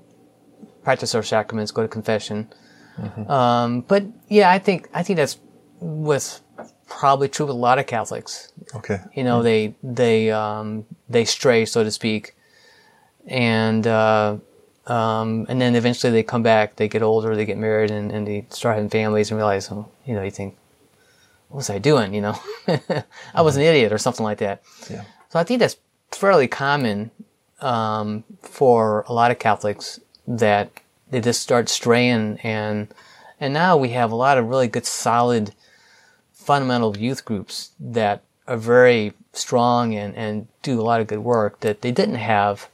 practice 0.83 1.15
our 1.15 1.23
sacraments, 1.23 1.71
go 1.71 1.81
to 1.81 1.87
confession. 1.87 2.51
Mm-hmm. 2.97 3.29
Um, 3.29 3.81
but 3.81 4.03
yeah, 4.27 4.51
I 4.51 4.59
think 4.59 4.89
I 4.93 5.03
think 5.03 5.17
that's 5.17 5.39
was 5.79 6.41
probably 6.87 7.27
true 7.27 7.45
with 7.45 7.55
a 7.55 7.59
lot 7.59 7.79
of 7.79 7.87
Catholics. 7.87 8.51
Okay. 8.75 8.99
You 9.13 9.23
know, 9.23 9.37
mm-hmm. 9.37 9.43
they 9.43 9.75
they 9.83 10.31
um, 10.31 10.85
they 11.09 11.25
stray, 11.25 11.65
so 11.65 11.83
to 11.83 11.91
speak, 11.91 12.35
and 13.25 13.85
uh, 13.87 14.37
um, 14.87 15.45
and 15.49 15.61
then 15.61 15.75
eventually 15.75 16.11
they 16.11 16.23
come 16.23 16.43
back. 16.43 16.75
They 16.75 16.87
get 16.87 17.01
older, 17.01 17.35
they 17.35 17.45
get 17.45 17.57
married, 17.57 17.91
and, 17.91 18.11
and 18.11 18.27
they 18.27 18.45
start 18.49 18.75
having 18.75 18.89
families, 18.89 19.31
and 19.31 19.37
realize, 19.37 19.71
oh, 19.71 19.89
you 20.05 20.13
know, 20.13 20.23
you 20.23 20.31
think, 20.31 20.55
what 21.49 21.57
was 21.57 21.69
I 21.69 21.79
doing? 21.79 22.13
You 22.13 22.21
know, 22.21 22.39
I 23.33 23.41
was 23.41 23.55
an 23.55 23.63
idiot 23.63 23.91
or 23.91 23.97
something 23.97 24.23
like 24.23 24.39
that. 24.39 24.61
Yeah. 24.89 25.03
So 25.29 25.39
I 25.39 25.43
think 25.43 25.59
that's 25.59 25.77
fairly 26.11 26.47
common 26.47 27.09
um, 27.61 28.23
for 28.41 29.05
a 29.07 29.13
lot 29.13 29.31
of 29.31 29.39
Catholics 29.39 29.99
that 30.27 30.71
they 31.09 31.21
just 31.21 31.41
start 31.41 31.69
straying 31.69 32.39
and 32.43 32.87
and 33.39 33.53
now 33.53 33.75
we 33.75 33.89
have 33.89 34.11
a 34.11 34.15
lot 34.15 34.37
of 34.37 34.47
really 34.47 34.67
good 34.67 34.85
solid 34.85 35.53
fundamental 36.31 36.97
youth 36.97 37.25
groups 37.25 37.71
that 37.79 38.21
are 38.47 38.57
very 38.57 39.13
strong 39.33 39.93
and, 39.95 40.15
and 40.15 40.47
do 40.61 40.79
a 40.79 40.83
lot 40.83 41.01
of 41.01 41.07
good 41.07 41.19
work 41.19 41.59
that 41.61 41.81
they 41.81 41.91
didn't 41.91 42.15
have 42.15 42.69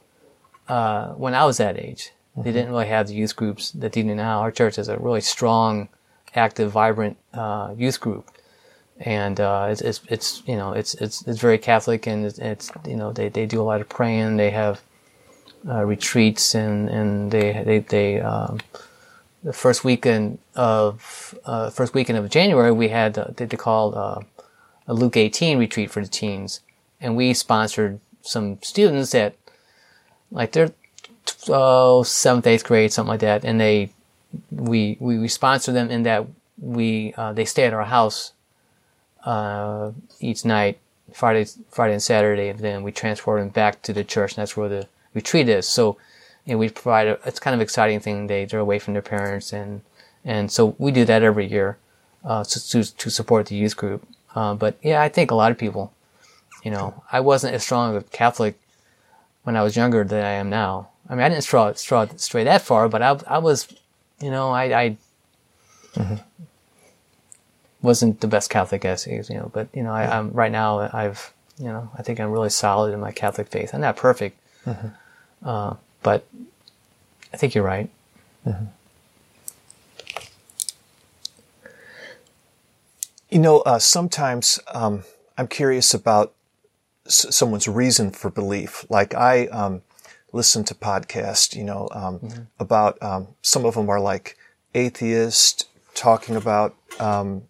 uh, 0.68 1.08
when 1.14 1.34
I 1.34 1.44
was 1.44 1.56
that 1.56 1.78
age. 1.78 2.10
Mm-hmm. 2.32 2.42
They 2.42 2.52
didn't 2.52 2.70
really 2.70 2.86
have 2.86 3.08
the 3.08 3.14
youth 3.14 3.34
groups 3.34 3.72
that 3.72 3.92
they 3.92 4.02
do 4.02 4.14
now. 4.14 4.40
Our 4.40 4.52
church 4.52 4.76
has 4.76 4.88
a 4.88 4.96
really 4.96 5.20
strong, 5.20 5.88
active, 6.34 6.70
vibrant 6.70 7.16
uh, 7.32 7.74
youth 7.76 8.00
group 8.00 8.30
and 9.00 9.40
uh, 9.40 9.68
it's, 9.70 9.80
it's, 9.80 10.00
it's 10.08 10.42
you 10.46 10.56
know 10.56 10.72
it's 10.72 10.94
it's 10.94 11.26
it's 11.26 11.40
very 11.40 11.58
Catholic 11.58 12.06
and 12.06 12.26
it's, 12.26 12.38
it's, 12.38 12.70
you 12.86 12.96
know 12.96 13.12
they, 13.12 13.28
they 13.28 13.46
do 13.46 13.60
a 13.60 13.64
lot 13.64 13.80
of 13.80 13.88
praying. 13.88 14.36
They 14.36 14.50
have 14.50 14.80
uh, 15.68 15.84
retreats 15.84 16.54
and 16.54 16.88
and 16.88 17.30
they 17.30 17.62
they 17.64 17.78
they 17.78 18.20
um, 18.20 18.60
the 19.42 19.52
first 19.52 19.84
weekend 19.84 20.38
of 20.54 21.34
uh, 21.44 21.70
first 21.70 21.94
weekend 21.94 22.18
of 22.18 22.28
January 22.28 22.72
we 22.72 22.88
had 22.88 23.18
uh, 23.18 23.26
they 23.34 23.46
called 23.46 23.94
uh, 23.94 24.20
a 24.86 24.94
Luke 24.94 25.16
18 25.16 25.58
retreat 25.58 25.90
for 25.90 26.02
the 26.02 26.08
teens. 26.08 26.60
And 27.00 27.16
we 27.16 27.32
sponsored 27.32 28.00
some 28.22 28.58
students 28.60 29.12
that 29.12 29.34
like 30.30 30.52
they're 30.52 30.72
oh, 31.48 32.02
seventh 32.02 32.46
eighth 32.46 32.64
grade 32.64 32.92
something 32.92 33.08
like 33.08 33.20
that. 33.20 33.44
And 33.44 33.60
they 33.60 33.90
we 34.50 34.96
we, 35.00 35.18
we 35.18 35.28
sponsor 35.28 35.72
them 35.72 35.90
in 35.90 36.02
that 36.02 36.26
we 36.58 37.14
uh, 37.16 37.32
they 37.32 37.44
stay 37.44 37.64
at 37.64 37.72
our 37.72 37.84
house 37.84 38.32
uh, 39.24 39.92
each 40.20 40.44
night, 40.44 40.78
Friday, 41.12 41.46
Friday 41.70 41.94
and 41.94 42.02
Saturday, 42.02 42.48
and 42.48 42.58
then 42.60 42.82
we 42.82 42.92
transport 42.92 43.40
them 43.40 43.48
back 43.48 43.82
to 43.82 43.92
the 43.92 44.04
church, 44.04 44.32
and 44.32 44.42
that's 44.42 44.56
where 44.56 44.68
the 44.68 44.88
retreat 45.14 45.48
is. 45.48 45.66
So, 45.68 45.96
you 46.44 46.54
know, 46.54 46.58
we 46.58 46.68
provide 46.68 47.08
a, 47.08 47.18
it's 47.24 47.40
kind 47.40 47.54
of 47.54 47.60
exciting 47.60 48.00
thing. 48.00 48.26
They, 48.26 48.44
they're 48.44 48.60
away 48.60 48.78
from 48.78 48.94
their 48.94 49.02
parents, 49.02 49.52
and 49.52 49.82
and 50.24 50.50
so 50.50 50.74
we 50.78 50.92
do 50.92 51.04
that 51.04 51.22
every 51.22 51.46
year 51.46 51.78
uh, 52.24 52.44
to 52.44 52.84
to 52.84 53.10
support 53.10 53.46
the 53.46 53.56
youth 53.56 53.76
group. 53.76 54.06
Uh, 54.34 54.54
but 54.54 54.76
yeah, 54.82 55.02
I 55.02 55.08
think 55.08 55.30
a 55.30 55.34
lot 55.34 55.50
of 55.50 55.58
people, 55.58 55.92
you 56.62 56.70
know, 56.70 57.02
I 57.10 57.20
wasn't 57.20 57.54
as 57.54 57.62
strong 57.64 57.96
of 57.96 58.02
a 58.02 58.06
Catholic 58.06 58.58
when 59.42 59.56
I 59.56 59.62
was 59.62 59.76
younger 59.76 60.04
than 60.04 60.24
I 60.24 60.32
am 60.32 60.48
now. 60.50 60.88
I 61.08 61.14
mean, 61.14 61.22
I 61.22 61.28
didn't 61.28 61.42
straw, 61.42 61.72
straw 61.72 62.06
stray 62.16 62.44
that 62.44 62.62
far, 62.62 62.88
but 62.88 63.02
I, 63.02 63.18
I 63.26 63.38
was, 63.38 63.66
you 64.20 64.30
know, 64.30 64.50
I, 64.50 64.82
I 64.82 64.96
mm-hmm 65.94 66.22
wasn't 67.82 68.20
the 68.20 68.26
best 68.26 68.50
Catholic 68.50 68.84
as 68.84 69.06
you 69.06 69.22
know, 69.30 69.50
but 69.52 69.68
you 69.74 69.82
know, 69.82 69.92
I, 69.92 70.18
am 70.18 70.32
right 70.32 70.52
now. 70.52 70.90
I've 70.92 71.32
you 71.58 71.66
know, 71.66 71.90
I 71.96 72.02
think 72.02 72.20
I'm 72.20 72.30
really 72.30 72.50
solid 72.50 72.92
in 72.92 73.00
my 73.00 73.12
Catholic 73.12 73.48
faith. 73.48 73.74
I'm 73.74 73.80
not 73.80 73.96
perfect, 73.96 74.38
mm-hmm. 74.64 74.88
uh, 75.46 75.74
but 76.02 76.26
I 77.32 77.36
think 77.36 77.54
you're 77.54 77.64
right. 77.64 77.90
Mm-hmm. 78.46 78.64
You 83.30 83.38
know, 83.38 83.60
uh, 83.60 83.78
sometimes 83.78 84.58
um, 84.74 85.04
I'm 85.38 85.46
curious 85.46 85.94
about 85.94 86.34
s- 87.06 87.34
someone's 87.34 87.68
reason 87.68 88.10
for 88.10 88.28
belief. 88.30 88.84
Like 88.90 89.14
I 89.14 89.46
um, 89.46 89.82
listen 90.32 90.64
to 90.64 90.74
podcasts, 90.74 91.54
you 91.54 91.64
know, 91.64 91.88
um, 91.92 92.18
mm-hmm. 92.18 92.42
about 92.58 93.00
um, 93.02 93.28
some 93.42 93.64
of 93.64 93.74
them 93.74 93.88
are 93.88 94.00
like 94.00 94.36
atheist 94.74 95.68
talking 95.94 96.36
about 96.36 96.74
um, 96.98 97.42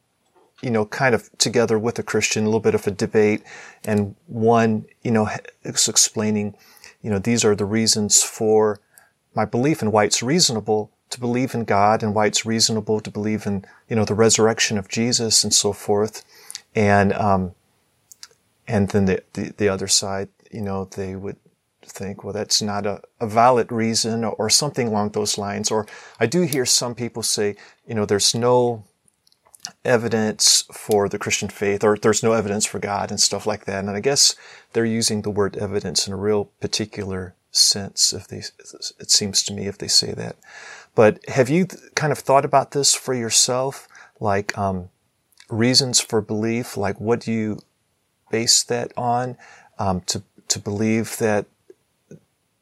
you 0.62 0.70
know, 0.70 0.84
kind 0.84 1.14
of 1.14 1.30
together 1.38 1.78
with 1.78 1.98
a 1.98 2.02
Christian, 2.02 2.44
a 2.44 2.46
little 2.46 2.60
bit 2.60 2.74
of 2.74 2.86
a 2.86 2.90
debate, 2.90 3.42
and 3.84 4.14
one, 4.26 4.84
you 5.02 5.10
know, 5.10 5.28
is 5.62 5.88
explaining, 5.88 6.54
you 7.02 7.10
know, 7.10 7.18
these 7.18 7.44
are 7.44 7.54
the 7.54 7.64
reasons 7.64 8.22
for 8.22 8.80
my 9.34 9.44
belief 9.44 9.80
and 9.80 9.92
why 9.92 10.04
it's 10.04 10.22
reasonable 10.22 10.90
to 11.10 11.20
believe 11.20 11.54
in 11.54 11.64
God 11.64 12.02
and 12.02 12.14
why 12.14 12.26
it's 12.26 12.46
reasonable 12.46 13.00
to 13.00 13.10
believe 13.10 13.46
in, 13.46 13.64
you 13.88 13.96
know, 13.96 14.04
the 14.04 14.14
resurrection 14.14 14.78
of 14.78 14.88
Jesus 14.88 15.44
and 15.44 15.52
so 15.52 15.72
forth. 15.72 16.24
And, 16.74 17.12
um, 17.14 17.54
and 18.68 18.88
then 18.90 19.06
the, 19.06 19.22
the, 19.32 19.52
the 19.56 19.68
other 19.68 19.88
side, 19.88 20.28
you 20.50 20.60
know, 20.60 20.84
they 20.84 21.16
would 21.16 21.36
think, 21.84 22.22
well, 22.22 22.32
that's 22.32 22.62
not 22.62 22.86
a, 22.86 23.00
a 23.20 23.26
valid 23.26 23.72
reason 23.72 24.24
or, 24.24 24.32
or 24.32 24.50
something 24.50 24.88
along 24.88 25.10
those 25.10 25.36
lines. 25.36 25.70
Or 25.70 25.86
I 26.20 26.26
do 26.26 26.42
hear 26.42 26.64
some 26.64 26.94
people 26.94 27.22
say, 27.22 27.56
you 27.86 27.94
know, 27.94 28.04
there's 28.04 28.34
no 28.34 28.84
evidence 29.84 30.64
for 30.72 31.08
the 31.08 31.18
Christian 31.18 31.48
faith 31.48 31.82
or 31.82 31.96
there's 31.96 32.22
no 32.22 32.32
evidence 32.32 32.66
for 32.66 32.78
God 32.78 33.10
and 33.10 33.20
stuff 33.20 33.46
like 33.46 33.64
that. 33.64 33.80
And 33.80 33.90
I 33.90 34.00
guess 34.00 34.34
they're 34.72 34.84
using 34.84 35.22
the 35.22 35.30
word 35.30 35.56
evidence 35.56 36.06
in 36.06 36.12
a 36.12 36.16
real 36.16 36.46
particular 36.60 37.34
sense 37.50 38.12
if 38.12 38.28
they, 38.28 38.42
it 38.98 39.10
seems 39.10 39.42
to 39.44 39.52
me 39.52 39.66
if 39.66 39.78
they 39.78 39.88
say 39.88 40.12
that. 40.12 40.36
But 40.94 41.20
have 41.28 41.48
you 41.48 41.66
kind 41.94 42.12
of 42.12 42.18
thought 42.18 42.44
about 42.44 42.72
this 42.72 42.94
for 42.94 43.14
yourself? 43.14 43.88
Like, 44.18 44.56
um, 44.58 44.90
reasons 45.48 46.00
for 46.00 46.20
belief? 46.20 46.76
Like, 46.76 47.00
what 47.00 47.20
do 47.20 47.32
you 47.32 47.58
base 48.30 48.62
that 48.64 48.92
on? 48.96 49.36
Um, 49.78 50.02
to, 50.02 50.22
to 50.48 50.58
believe 50.58 51.16
that 51.18 51.46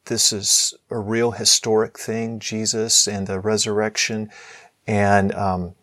this 0.07 0.33
is 0.33 0.75
a 0.90 0.99
real 0.99 1.33
historic 1.33 1.99
thing, 1.99 2.38
Jesus 2.38 3.07
and 3.07 3.27
the 3.27 3.40
resurrection, 3.40 4.31
and, 4.87 5.35
um, 5.35 5.75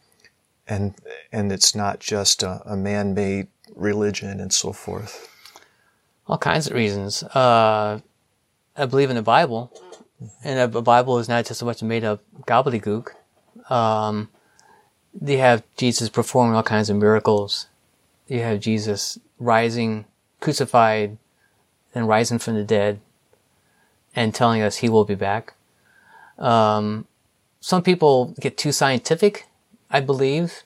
and, 0.67 0.95
and 1.31 1.51
it's 1.51 1.75
not 1.75 1.99
just 1.99 2.43
a, 2.43 2.61
a 2.65 2.75
man-made 2.75 3.47
religion 3.75 4.39
and 4.39 4.53
so 4.53 4.71
forth. 4.71 5.29
All 6.27 6.37
kinds 6.37 6.67
of 6.67 6.73
reasons. 6.73 7.23
Uh, 7.23 7.99
I 8.75 8.85
believe 8.85 9.09
in 9.09 9.15
the 9.15 9.21
Bible, 9.21 9.71
and 10.43 10.73
the 10.73 10.81
Bible 10.81 11.19
is 11.19 11.29
not 11.29 11.45
just 11.45 11.61
a 11.61 11.65
bunch 11.65 11.81
of 11.81 11.87
made 11.87 12.03
up 12.03 12.21
gobbledygook. 12.47 13.09
Um, 13.69 14.29
they 15.13 15.37
have 15.37 15.63
Jesus 15.77 16.09
performing 16.09 16.55
all 16.55 16.63
kinds 16.63 16.89
of 16.89 16.97
miracles. 16.97 17.67
You 18.27 18.41
have 18.41 18.59
Jesus 18.59 19.19
rising, 19.39 20.05
crucified, 20.39 21.17
and 21.93 22.07
rising 22.07 22.39
from 22.39 22.55
the 22.55 22.63
dead, 22.63 22.99
and 24.15 24.33
telling 24.33 24.61
us 24.61 24.77
he 24.77 24.89
will 24.89 25.05
be 25.05 25.15
back. 25.15 25.53
Um, 26.37 27.07
some 27.61 27.81
people 27.81 28.33
get 28.39 28.57
too 28.57 28.71
scientific, 28.71 29.47
I 29.89 29.99
believe, 29.99 30.63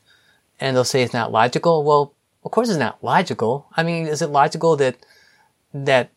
and 0.59 0.75
they'll 0.75 0.83
say 0.83 1.03
it's 1.03 1.13
not 1.13 1.31
logical. 1.31 1.83
Well, 1.83 2.13
of 2.43 2.51
course 2.51 2.69
it's 2.69 2.77
not 2.77 3.03
logical. 3.03 3.67
I 3.75 3.83
mean, 3.83 4.07
is 4.07 4.21
it 4.21 4.29
logical 4.29 4.75
that 4.77 4.95
that 5.73 6.09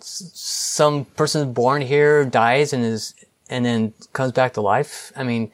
some 0.00 1.04
person 1.04 1.52
born 1.52 1.82
here 1.82 2.24
dies 2.24 2.72
and 2.72 2.84
is 2.84 3.14
and 3.50 3.64
then 3.64 3.92
comes 4.12 4.32
back 4.32 4.54
to 4.54 4.60
life. 4.60 5.12
I 5.16 5.24
mean, 5.24 5.50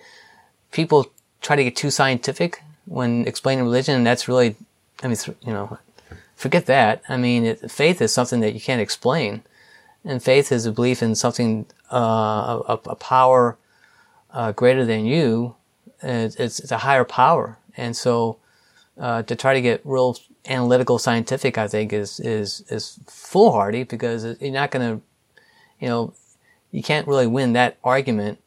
people 0.71 1.07
try 1.41 1.57
to 1.57 1.65
get 1.65 1.75
too 1.75 1.91
scientific 1.91 2.63
when 2.85 3.27
explaining 3.27 3.65
religion, 3.65 3.97
and 3.97 4.07
that's 4.07 4.29
really, 4.29 4.55
I 5.03 5.09
mean, 5.09 5.17
you 5.41 5.53
know, 5.53 5.79
forget 6.37 6.67
that. 6.67 7.03
I 7.09 7.17
mean, 7.17 7.45
it, 7.45 7.71
faith 7.71 8.01
is 8.01 8.13
something 8.13 8.41
that 8.41 8.53
you 8.53 8.61
can't 8.61 8.81
explain, 8.81 9.43
and 10.05 10.23
faith 10.23 10.53
is 10.53 10.67
a 10.67 10.73
belief 10.73 11.03
in 11.03 11.15
something, 11.15 11.67
uh, 11.91 12.61
a, 12.69 12.79
a, 12.87 12.95
power 12.95 13.57
uh, 14.33 14.53
greater 14.53 14.85
than 14.85 15.07
you. 15.07 15.56
It's, 16.03 16.61
it's, 16.61 16.71
a 16.71 16.79
higher 16.79 17.05
power, 17.05 17.59
and 17.77 17.97
so 17.97 18.39
uh, 18.99 19.23
to 19.23 19.37
try 19.37 19.55
to 19.55 19.61
get 19.61 19.81
real 19.85 20.17
analytical 20.47 20.99
scientific, 20.99 21.59
I 21.59 21.69
think 21.69 21.93
is, 21.93 22.21
is, 22.21 22.65
is 22.69 22.99
foolhardy 23.07 23.85
because 23.85 24.25
you're 24.41 24.53
not 24.53 24.71
going 24.71 24.99
to, 24.99 25.03
you 25.81 25.89
know, 25.89 26.15
you 26.71 26.83
can't 26.83 27.07
really 27.07 27.27
win 27.27 27.53
that 27.55 27.79
argument 27.83 28.39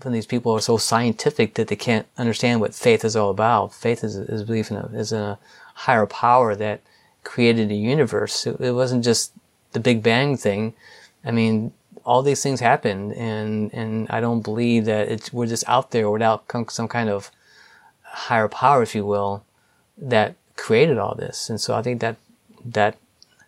from 0.00 0.12
these 0.12 0.26
people 0.26 0.52
are 0.52 0.60
so 0.60 0.76
scientific 0.76 1.54
that 1.54 1.68
they 1.68 1.76
can't 1.76 2.06
understand 2.16 2.60
what 2.60 2.74
faith 2.74 3.04
is 3.04 3.16
all 3.16 3.30
about. 3.30 3.74
Faith 3.74 4.04
is, 4.04 4.16
is 4.16 4.44
belief 4.44 4.70
in 4.70 4.76
a, 4.76 4.86
is 4.94 5.12
in 5.12 5.20
a 5.20 5.38
higher 5.74 6.06
power 6.06 6.54
that 6.54 6.80
created 7.24 7.68
the 7.68 7.76
universe. 7.76 8.46
It, 8.46 8.60
it 8.60 8.72
wasn't 8.72 9.04
just 9.04 9.32
the 9.72 9.80
Big 9.80 10.02
Bang 10.02 10.36
thing. 10.36 10.74
I 11.24 11.30
mean, 11.30 11.72
all 12.08 12.22
these 12.22 12.42
things 12.42 12.60
happened 12.60 13.12
and, 13.12 13.70
and 13.74 14.08
I 14.08 14.18
don't 14.20 14.40
believe 14.40 14.86
that 14.86 15.08
it's, 15.08 15.30
we're 15.30 15.46
just 15.46 15.68
out 15.68 15.90
there 15.90 16.10
without 16.10 16.44
some 16.70 16.88
kind 16.88 17.10
of 17.10 17.30
higher 18.02 18.48
power, 18.48 18.82
if 18.82 18.94
you 18.94 19.04
will, 19.04 19.44
that 19.98 20.34
created 20.56 20.96
all 20.96 21.14
this. 21.14 21.50
And 21.50 21.60
so 21.60 21.74
I 21.74 21.82
think 21.82 22.00
that 22.00 22.16
that 22.64 22.96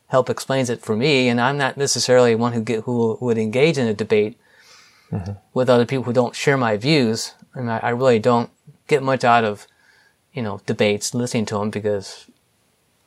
help 0.09 0.29
explains 0.29 0.68
it 0.68 0.83
for 0.83 0.94
me. 0.94 1.29
And 1.29 1.40
I'm 1.40 1.57
not 1.57 1.79
necessarily 1.79 2.35
one 2.35 2.53
who 2.53 2.61
get 2.61 2.85
who 2.85 3.16
would 3.23 3.38
engage 3.38 3.79
in 3.79 3.87
a 3.87 3.94
debate 3.94 4.38
mm-hmm. 5.11 5.33
with 5.55 5.70
other 5.70 5.87
people 5.87 6.05
who 6.05 6.12
don't 6.12 6.37
share 6.37 6.59
my 6.59 6.77
views. 6.77 7.33
And 7.55 7.70
I, 7.70 7.79
I, 7.79 7.90
really 7.90 8.18
don't 8.18 8.51
get 8.88 9.03
much 9.03 9.25
out 9.25 9.44
of 9.44 9.66
you 10.35 10.42
know 10.42 10.61
debates, 10.66 11.14
listening 11.14 11.46
to 11.46 11.55
them 11.55 11.70
because 11.70 12.27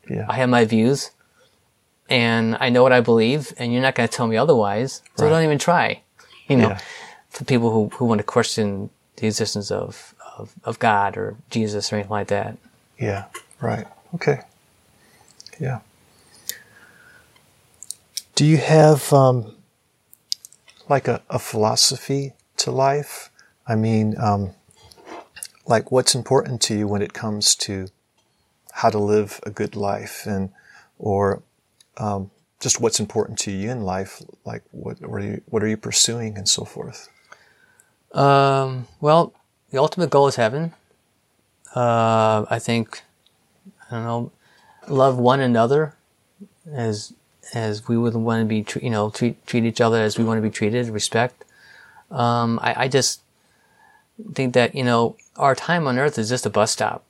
yeah. 0.09 0.25
I 0.27 0.35
have 0.37 0.49
my 0.49 0.65
views 0.65 1.11
and 2.13 2.55
I 2.59 2.69
know 2.69 2.83
what 2.83 2.93
I 2.93 3.01
believe, 3.01 3.53
and 3.57 3.73
you're 3.73 3.81
not 3.81 3.95
going 3.95 4.07
to 4.07 4.15
tell 4.15 4.27
me 4.27 4.37
otherwise. 4.37 5.01
So 5.15 5.25
right. 5.25 5.31
don't 5.31 5.43
even 5.43 5.57
try. 5.57 6.03
You 6.47 6.57
know, 6.57 6.69
yeah. 6.69 6.79
for 7.29 7.43
people 7.43 7.71
who 7.71 7.89
who 7.97 8.05
want 8.05 8.19
to 8.19 8.23
question 8.23 8.91
the 9.15 9.25
existence 9.25 9.71
of, 9.71 10.13
of 10.37 10.53
of 10.63 10.77
God 10.77 11.17
or 11.17 11.37
Jesus 11.49 11.91
or 11.91 11.95
anything 11.95 12.11
like 12.11 12.27
that. 12.27 12.57
Yeah. 12.99 13.25
Right. 13.59 13.87
Okay. 14.13 14.41
Yeah. 15.59 15.79
Do 18.35 18.45
you 18.45 18.57
have 18.57 19.11
um, 19.11 19.55
like 20.87 21.07
a, 21.07 21.21
a, 21.29 21.39
philosophy 21.39 22.33
to 22.57 22.71
life? 22.71 23.31
I 23.67 23.75
mean, 23.75 24.15
um, 24.19 24.51
like 25.65 25.91
what's 25.91 26.13
important 26.13 26.61
to 26.63 26.77
you 26.77 26.87
when 26.87 27.01
it 27.01 27.13
comes 27.13 27.55
to 27.55 27.87
how 28.73 28.89
to 28.89 28.99
live 28.99 29.39
a 29.43 29.49
good 29.49 29.75
life, 29.75 30.25
and 30.25 30.49
or 30.99 31.41
um, 31.97 32.31
just 32.59 32.79
what's 32.79 32.99
important 32.99 33.37
to 33.39 33.51
you 33.51 33.69
in 33.69 33.81
life? 33.81 34.21
Like 34.45 34.63
what, 34.71 35.01
what 35.01 35.21
are 35.21 35.25
you 35.25 35.41
what 35.47 35.63
are 35.63 35.67
you 35.67 35.77
pursuing, 35.77 36.37
and 36.37 36.47
so 36.47 36.63
forth? 36.65 37.09
Um, 38.13 38.87
well, 39.01 39.33
the 39.71 39.79
ultimate 39.79 40.09
goal 40.09 40.27
is 40.27 40.35
heaven. 40.35 40.73
Uh, 41.75 42.45
I 42.49 42.59
think 42.59 43.03
I 43.89 43.95
don't 43.95 44.05
know, 44.05 44.31
love 44.87 45.17
one 45.17 45.39
another 45.39 45.95
as 46.71 47.13
as 47.53 47.87
we 47.87 47.97
would 47.97 48.15
want 48.15 48.41
to 48.41 48.45
be, 48.45 48.65
you 48.81 48.89
know, 48.89 49.09
treat 49.09 49.45
treat 49.45 49.65
each 49.65 49.81
other 49.81 50.01
as 50.01 50.17
we 50.17 50.23
want 50.23 50.37
to 50.37 50.41
be 50.41 50.49
treated, 50.49 50.87
respect. 50.89 51.43
Um, 52.09 52.59
I, 52.61 52.83
I 52.83 52.87
just 52.87 53.21
think 54.33 54.53
that 54.53 54.75
you 54.75 54.83
know 54.83 55.15
our 55.35 55.55
time 55.55 55.87
on 55.87 55.97
Earth 55.97 56.17
is 56.17 56.29
just 56.29 56.45
a 56.45 56.49
bus 56.49 56.71
stop. 56.71 57.03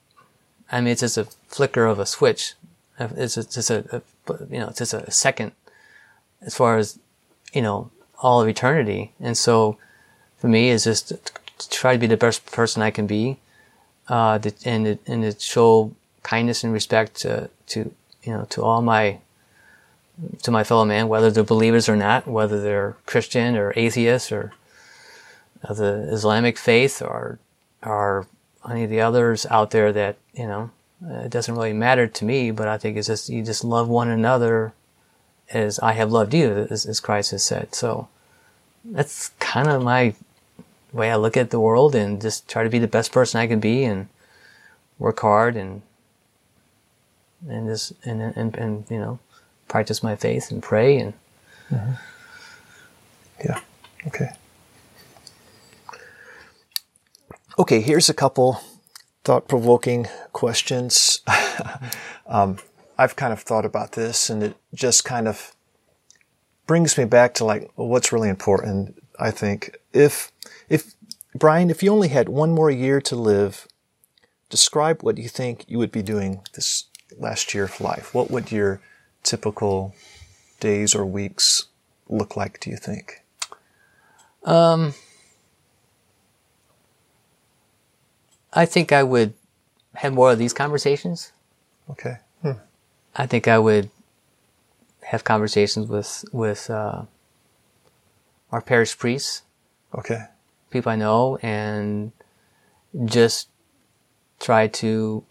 I 0.71 0.81
mean, 0.81 0.91
it's 0.91 1.01
just 1.01 1.17
a 1.17 1.25
flicker 1.47 1.85
of 1.85 1.99
a 1.99 2.05
switch. 2.05 2.53
It's 2.99 3.35
just 3.35 3.69
a, 3.69 3.97
a 3.97 4.01
you 4.49 4.59
know, 4.59 4.67
it's 4.67 4.79
just 4.79 4.93
a 4.93 5.11
second 5.11 5.51
as 6.41 6.55
far 6.55 6.77
as 6.77 6.99
you 7.53 7.61
know 7.61 7.91
all 8.19 8.41
of 8.41 8.47
eternity. 8.47 9.11
And 9.19 9.37
so, 9.37 9.77
for 10.37 10.47
me, 10.47 10.69
it's 10.69 10.85
just 10.85 11.09
to 11.09 11.69
try 11.69 11.93
to 11.93 11.99
be 11.99 12.07
the 12.07 12.17
best 12.17 12.45
person 12.51 12.81
I 12.81 12.91
can 12.91 13.07
be, 13.07 13.37
uh, 14.07 14.39
and 14.65 14.99
and 15.05 15.23
to 15.23 15.39
show 15.39 15.93
kindness 16.23 16.63
and 16.63 16.71
respect 16.73 17.15
to, 17.15 17.49
to 17.67 17.91
you 18.23 18.33
know 18.33 18.45
to 18.49 18.63
all 18.63 18.81
my 18.81 19.19
to 20.43 20.51
my 20.51 20.63
fellow 20.63 20.85
man, 20.85 21.07
whether 21.07 21.31
they're 21.31 21.43
believers 21.43 21.89
or 21.89 21.95
not, 21.95 22.27
whether 22.27 22.61
they're 22.61 22.95
Christian 23.05 23.55
or 23.55 23.73
atheist 23.75 24.31
or 24.31 24.53
the 25.69 26.07
Islamic 26.11 26.57
faith 26.57 27.01
or 27.01 27.39
or 27.81 28.27
any 28.69 28.83
of 28.83 28.89
the 28.89 29.01
others 29.01 29.45
out 29.49 29.71
there 29.71 29.91
that 29.91 30.17
you 30.33 30.47
know 30.47 30.71
it 31.07 31.29
doesn't 31.29 31.55
really 31.55 31.73
matter 31.73 32.07
to 32.07 32.25
me. 32.25 32.51
But 32.51 32.67
I 32.67 32.77
think 32.77 32.97
it's 32.97 33.07
just 33.07 33.29
you 33.29 33.43
just 33.43 33.63
love 33.63 33.87
one 33.87 34.09
another 34.09 34.73
as 35.51 35.79
I 35.79 35.93
have 35.93 36.11
loved 36.11 36.33
you, 36.33 36.67
as, 36.69 36.85
as 36.85 36.99
Christ 36.99 37.31
has 37.31 37.43
said. 37.43 37.75
So 37.75 38.07
that's 38.83 39.29
kind 39.39 39.67
of 39.67 39.83
my 39.83 40.15
way 40.91 41.11
I 41.11 41.15
look 41.15 41.37
at 41.37 41.49
the 41.49 41.59
world 41.59 41.95
and 41.95 42.21
just 42.21 42.47
try 42.47 42.63
to 42.63 42.69
be 42.69 42.79
the 42.79 42.87
best 42.87 43.11
person 43.11 43.39
I 43.39 43.47
can 43.47 43.59
be 43.59 43.83
and 43.83 44.07
work 44.99 45.19
hard 45.19 45.55
and 45.55 45.81
and 47.47 47.67
just 47.67 47.93
and, 48.05 48.21
and 48.21 48.55
and 48.55 48.85
you 48.89 48.99
know 48.99 49.19
practice 49.67 50.03
my 50.03 50.15
faith 50.15 50.51
and 50.51 50.61
pray 50.61 50.97
and 50.97 51.13
mm-hmm. 51.69 51.93
yeah 53.43 53.59
okay 54.07 54.29
okay 57.57 57.81
here's 57.81 58.09
a 58.09 58.13
couple 58.13 58.61
thought-provoking 59.23 60.07
questions 60.31 61.21
um, 62.27 62.57
i've 62.97 63.15
kind 63.15 63.33
of 63.33 63.39
thought 63.41 63.65
about 63.65 63.93
this 63.93 64.29
and 64.29 64.43
it 64.43 64.55
just 64.73 65.05
kind 65.05 65.27
of 65.27 65.55
brings 66.67 66.97
me 66.97 67.05
back 67.05 67.33
to 67.33 67.45
like 67.45 67.69
what's 67.75 68.11
really 68.11 68.29
important 68.29 69.01
i 69.19 69.31
think 69.31 69.77
if 69.93 70.31
if 70.69 70.93
brian 71.35 71.69
if 71.69 71.83
you 71.83 71.91
only 71.91 72.09
had 72.09 72.29
one 72.29 72.51
more 72.51 72.71
year 72.71 72.99
to 73.01 73.15
live 73.15 73.67
describe 74.49 75.01
what 75.01 75.17
you 75.17 75.27
think 75.27 75.65
you 75.67 75.79
would 75.79 75.91
be 75.91 76.03
doing 76.03 76.41
this 76.53 76.85
last 77.17 77.53
year 77.53 77.63
of 77.63 77.81
life. 77.81 78.13
What 78.13 78.29
would 78.29 78.51
your 78.51 78.81
typical 79.23 79.95
days 80.59 80.93
or 80.93 81.05
weeks 81.05 81.65
look 82.07 82.35
like, 82.35 82.59
do 82.59 82.69
you 82.69 82.77
think? 82.77 83.23
Um, 84.43 84.93
I 88.55 88.65
think 88.65 88.91
I 88.91 89.03
would 89.03 89.33
have 89.95 90.13
more 90.13 90.31
of 90.31 90.37
these 90.39 90.53
conversations. 90.53 91.31
Okay. 91.89 92.17
Hmm. 92.41 92.51
I 93.15 93.25
think 93.25 93.47
I 93.47 93.59
would 93.59 93.89
have 95.03 95.23
conversations 95.23 95.87
with 95.89 96.25
with 96.31 96.69
uh, 96.69 97.03
our 98.51 98.61
parish 98.61 98.97
priests, 98.97 99.43
Okay. 99.93 100.25
people 100.71 100.91
I 100.91 100.95
know, 100.95 101.37
and 101.41 102.11
just 103.05 103.49
try 104.39 104.67
to, 104.67 105.23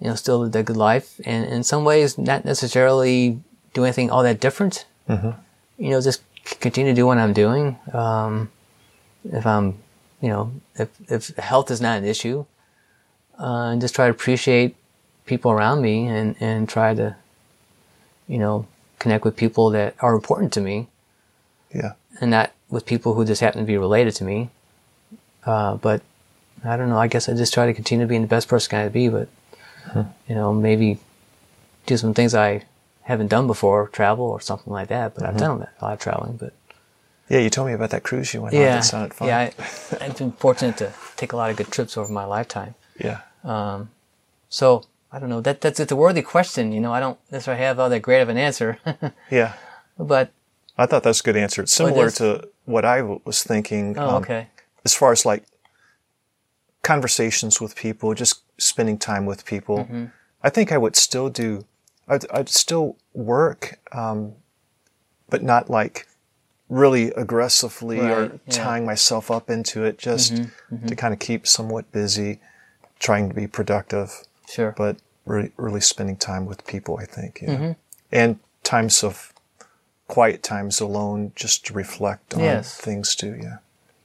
you 0.00 0.08
know, 0.08 0.14
still 0.14 0.38
live 0.40 0.54
a 0.54 0.62
good 0.62 0.76
life. 0.76 1.20
And 1.24 1.44
in 1.46 1.62
some 1.64 1.84
ways, 1.84 2.18
not 2.18 2.44
necessarily 2.44 3.40
do 3.74 3.84
anything 3.84 4.10
all 4.10 4.22
that 4.22 4.40
different. 4.40 4.86
Mhm. 5.08 5.36
You 5.78 5.90
know, 5.90 6.00
just 6.00 6.22
continue 6.60 6.92
to 6.92 6.96
do 6.96 7.06
what 7.06 7.18
I'm 7.18 7.32
doing. 7.32 7.78
Um, 7.92 8.50
if 9.24 9.46
I'm, 9.46 9.78
you 10.20 10.28
know, 10.28 10.52
if 10.76 10.88
if 11.10 11.28
health 11.36 11.70
is 11.70 11.80
not 11.80 11.98
an 11.98 12.04
issue, 12.04 12.44
uh, 13.38 13.70
and 13.72 13.80
just 13.80 13.94
try 13.94 14.06
to 14.06 14.10
appreciate 14.10 14.74
people 15.26 15.50
around 15.50 15.82
me 15.82 16.06
and 16.06 16.36
and 16.40 16.68
try 16.68 16.94
to, 16.94 17.16
you 18.28 18.38
know, 18.38 18.66
connect 18.98 19.24
with 19.24 19.36
people 19.36 19.70
that 19.70 19.94
are 20.00 20.14
important 20.14 20.52
to 20.54 20.60
me 20.60 20.88
Yeah. 21.74 21.92
and 22.20 22.30
not 22.30 22.52
with 22.70 22.86
people 22.86 23.14
who 23.14 23.24
just 23.24 23.40
happen 23.40 23.60
to 23.60 23.66
be 23.66 23.76
related 23.78 24.14
to 24.16 24.24
me. 24.24 24.50
Uh, 25.44 25.76
but 25.76 26.02
I 26.64 26.76
don't 26.76 26.88
know. 26.88 26.98
I 26.98 27.06
guess 27.08 27.28
I 27.28 27.34
just 27.34 27.52
try 27.54 27.66
to 27.66 27.74
continue 27.74 28.06
being 28.06 28.22
the 28.22 28.26
best 28.28 28.48
person 28.48 28.76
I 28.78 28.84
can 28.84 28.92
be. 28.92 29.08
But 29.08 29.28
you 30.28 30.34
know, 30.34 30.52
maybe 30.52 30.98
do 31.86 31.96
some 31.96 32.14
things 32.14 32.34
I 32.34 32.64
haven't 33.02 33.28
done 33.28 33.46
before, 33.46 33.86
travel 33.88 34.24
or 34.24 34.40
something 34.40 34.72
like 34.72 34.88
that. 34.88 35.14
But 35.14 35.24
I've 35.24 35.36
done 35.36 35.62
a 35.62 35.84
lot 35.84 35.92
of 35.92 35.98
traveling. 36.00 36.36
But 36.36 36.52
Yeah, 37.28 37.40
you 37.40 37.50
told 37.50 37.66
me 37.68 37.74
about 37.74 37.90
that 37.90 38.04
cruise 38.04 38.32
you 38.32 38.40
went 38.42 38.54
on. 38.54 38.60
yeah, 38.60 38.76
That 38.76 38.84
sounded 38.84 39.12
fun. 39.14 39.28
yeah, 39.28 39.38
I, 39.58 40.04
I've 40.04 40.16
been 40.16 40.32
fortunate 40.32 40.76
to 40.78 40.92
take 41.16 41.32
a 41.32 41.36
lot 41.36 41.50
of 41.50 41.56
good 41.56 41.70
trips 41.72 41.96
over 41.96 42.12
my 42.12 42.24
lifetime. 42.24 42.74
yeah. 42.98 43.20
Um, 43.44 43.90
so 44.48 44.84
I 45.12 45.18
don't 45.18 45.28
know. 45.28 45.40
That 45.40 45.60
that's 45.60 45.80
it's 45.80 45.92
a 45.92 45.96
worthy 45.96 46.22
question. 46.22 46.72
You 46.72 46.80
know, 46.80 46.92
I 46.92 47.00
don't 47.00 47.18
necessarily 47.30 47.62
have 47.62 47.78
all 47.80 47.88
that 47.90 48.00
great 48.00 48.20
of 48.22 48.28
an 48.28 48.36
answer, 48.36 48.78
Yeah. 49.30 49.54
but 49.98 50.30
I 50.78 50.86
thought 50.86 51.02
that's 51.02 51.20
a 51.20 51.22
good 51.22 51.36
answer. 51.36 51.62
It's 51.62 51.72
similar 51.72 52.10
to 52.12 52.48
what 52.64 52.84
I 52.84 53.02
was 53.02 53.42
thinking. 53.42 53.96
oh, 53.98 54.08
um, 54.08 54.22
okay, 54.22 54.48
As 54.84 54.94
far 54.94 55.12
as 55.12 55.24
like 55.26 55.44
conversations 56.82 57.60
with 57.60 57.74
people, 57.76 58.14
just 58.14 58.42
spending 58.58 58.98
time 58.98 59.26
with 59.26 59.44
people. 59.44 59.78
Mm-hmm. 59.78 60.04
I 60.42 60.50
think 60.50 60.70
I 60.72 60.78
would 60.78 60.94
still 60.96 61.28
do, 61.28 61.64
I'd, 62.08 62.24
I'd 62.30 62.48
still 62.48 62.96
work, 63.14 63.80
um, 63.92 64.34
but 65.28 65.42
not 65.42 65.68
like 65.68 66.06
really 66.68 67.08
aggressively 67.12 68.00
or 68.00 68.04
yeah. 68.04 68.26
Mm-hmm, 68.26 68.50
tying 68.50 68.84
myself 68.84 69.30
up 69.30 69.50
into 69.50 69.84
it, 69.84 69.98
just 69.98 70.36
to 70.86 70.96
kind 70.96 71.14
of 71.14 71.20
keep 71.20 71.46
somewhat 71.46 71.90
busy, 71.92 72.40
trying 72.98 73.28
to 73.28 73.34
be 73.34 73.46
productive, 73.46 74.22
sure. 74.48 74.74
but 74.76 74.96
really, 75.24 75.52
really 75.56 75.80
spending 75.80 76.16
time 76.16 76.46
with 76.46 76.66
people, 76.66 76.98
I 77.00 77.04
think. 77.04 77.40
Yeah. 77.42 77.48
Mm-hmm. 77.50 77.72
And 78.12 78.38
times 78.62 79.04
of 79.04 79.32
quiet 80.08 80.42
times 80.42 80.80
alone 80.80 81.32
just 81.34 81.66
to 81.66 81.72
reflect 81.72 82.34
on 82.34 82.40
Yes. 82.40 82.76
things 82.76 83.14
too. 83.14 83.38
Yeah. 83.40 83.58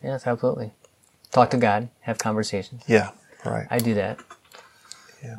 yes, 0.03 0.25
absolutely. 0.25 0.71
Talk 1.31 1.49
to 1.51 1.57
God, 1.57 1.89
have 2.01 2.17
conversations. 2.17 2.83
Yeah. 2.87 3.11
Right. 3.45 3.67
I 3.69 3.79
do 3.79 3.93
that. 3.95 4.19
Yeah. 5.23 5.37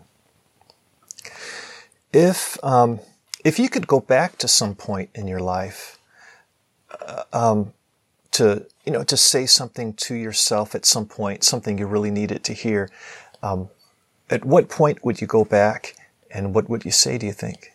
If 2.13 2.63
um, 2.65 3.01
if 3.45 3.59
you 3.59 3.69
could 3.69 3.87
go 3.87 4.01
back 4.01 4.39
to 4.39 4.49
some 4.49 4.75
point 4.75 5.11
in 5.15 5.27
your 5.27 5.41
life, 5.41 5.99
um, 7.33 7.73
to 8.33 8.67
you 8.85 8.93
know, 8.93 9.05
to 9.05 9.17
say 9.17 9.47
something 9.47 9.95
to 9.95 10.15
yourself 10.15 10.75
at 10.75 10.85
some 10.85 11.07
point, 11.07 11.45
something 11.45 11.79
you 11.79 11.87
really 11.87 12.11
needed 12.11 12.43
to 12.45 12.53
hear, 12.53 12.91
um, 13.43 13.69
at 14.29 14.45
what 14.45 14.69
point 14.69 15.05
would 15.05 15.21
you 15.21 15.27
go 15.27 15.45
back, 15.45 15.95
and 16.31 16.55
what 16.55 16.69
would 16.69 16.85
you 16.85 16.91
say? 16.91 17.19
Do 17.19 17.27
you 17.27 17.33
think? 17.33 17.73